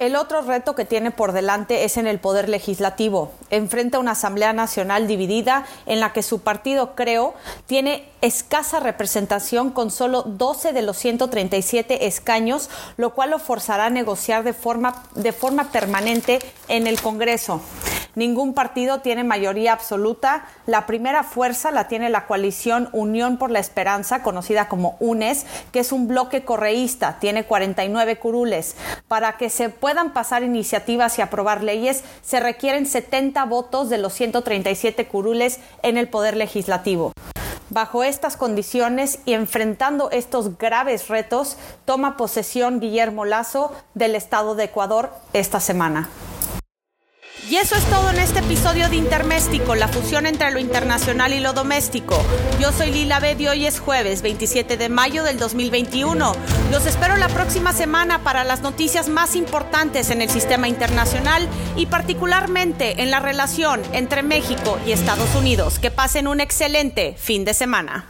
El 0.00 0.16
otro 0.16 0.42
reto 0.42 0.74
que 0.74 0.84
tiene 0.84 1.12
por 1.12 1.30
delante 1.30 1.84
es 1.84 1.96
en 1.98 2.08
el 2.08 2.18
poder 2.18 2.48
legislativo. 2.48 3.30
Enfrenta 3.50 4.00
una 4.00 4.10
Asamblea 4.10 4.52
Nacional 4.52 5.06
dividida 5.06 5.66
en 5.86 6.00
la 6.00 6.12
que 6.12 6.24
su 6.24 6.40
partido, 6.40 6.96
creo, 6.96 7.34
tiene 7.66 8.08
escasa 8.20 8.80
representación 8.80 9.70
con 9.70 9.92
solo 9.92 10.22
12 10.22 10.72
de 10.72 10.82
los 10.82 10.96
137 10.96 12.08
escaños, 12.08 12.70
lo 12.96 13.14
cual 13.14 13.30
lo 13.30 13.38
forzará 13.38 13.86
a 13.86 13.90
negociar 13.90 14.42
de 14.42 14.52
forma, 14.52 15.04
de 15.14 15.32
forma 15.32 15.70
permanente 15.70 16.40
en 16.66 16.88
el 16.88 17.00
Congreso. 17.00 17.60
Ningún 18.14 18.54
partido 18.54 19.00
tiene 19.00 19.24
mayoría 19.24 19.72
absoluta. 19.72 20.46
La 20.66 20.86
primera 20.86 21.24
fuerza 21.24 21.72
la 21.72 21.88
tiene 21.88 22.10
la 22.10 22.26
coalición 22.26 22.88
Unión 22.92 23.38
por 23.38 23.50
la 23.50 23.58
Esperanza, 23.58 24.22
conocida 24.22 24.68
como 24.68 24.96
UNES, 25.00 25.46
que 25.72 25.80
es 25.80 25.90
un 25.90 26.06
bloque 26.06 26.44
correísta, 26.44 27.18
tiene 27.20 27.44
49 27.44 28.18
curules. 28.18 28.76
Para 29.08 29.36
que 29.36 29.50
se 29.50 29.68
puedan 29.84 30.14
pasar 30.14 30.42
iniciativas 30.42 31.18
y 31.18 31.20
aprobar 31.20 31.62
leyes, 31.62 32.04
se 32.22 32.40
requieren 32.40 32.86
70 32.86 33.44
votos 33.44 33.90
de 33.90 33.98
los 33.98 34.14
137 34.14 35.06
curules 35.08 35.60
en 35.82 35.98
el 35.98 36.08
Poder 36.08 36.38
Legislativo. 36.38 37.12
Bajo 37.68 38.02
estas 38.02 38.38
condiciones 38.38 39.18
y 39.26 39.34
enfrentando 39.34 40.10
estos 40.10 40.56
graves 40.56 41.08
retos, 41.08 41.58
toma 41.84 42.16
posesión 42.16 42.80
Guillermo 42.80 43.26
Lazo 43.26 43.72
del 43.92 44.14
Estado 44.14 44.54
de 44.54 44.64
Ecuador 44.64 45.10
esta 45.34 45.60
semana. 45.60 46.08
Y 47.50 47.56
eso 47.56 47.76
es 47.76 47.84
todo 47.84 48.08
en 48.08 48.18
este 48.18 48.38
episodio 48.38 48.88
de 48.88 48.96
Interméstico, 48.96 49.74
la 49.74 49.86
fusión 49.86 50.24
entre 50.24 50.50
lo 50.50 50.58
internacional 50.58 51.34
y 51.34 51.40
lo 51.40 51.52
doméstico. 51.52 52.16
Yo 52.58 52.72
soy 52.72 52.90
Lila 52.90 53.20
Bed 53.20 53.38
y 53.38 53.48
hoy 53.48 53.66
es 53.66 53.80
jueves 53.80 54.22
27 54.22 54.78
de 54.78 54.88
mayo 54.88 55.22
del 55.24 55.38
2021. 55.38 56.34
Los 56.72 56.86
espero 56.86 57.18
la 57.18 57.28
próxima 57.28 57.74
semana 57.74 58.20
para 58.20 58.44
las 58.44 58.62
noticias 58.62 59.10
más 59.10 59.36
importantes 59.36 60.08
en 60.10 60.22
el 60.22 60.30
sistema 60.30 60.68
internacional 60.68 61.46
y 61.76 61.84
particularmente 61.84 63.02
en 63.02 63.10
la 63.10 63.20
relación 63.20 63.82
entre 63.92 64.22
México 64.22 64.78
y 64.86 64.92
Estados 64.92 65.34
Unidos. 65.34 65.78
Que 65.78 65.90
pasen 65.90 66.28
un 66.28 66.40
excelente 66.40 67.14
fin 67.18 67.44
de 67.44 67.52
semana. 67.52 68.06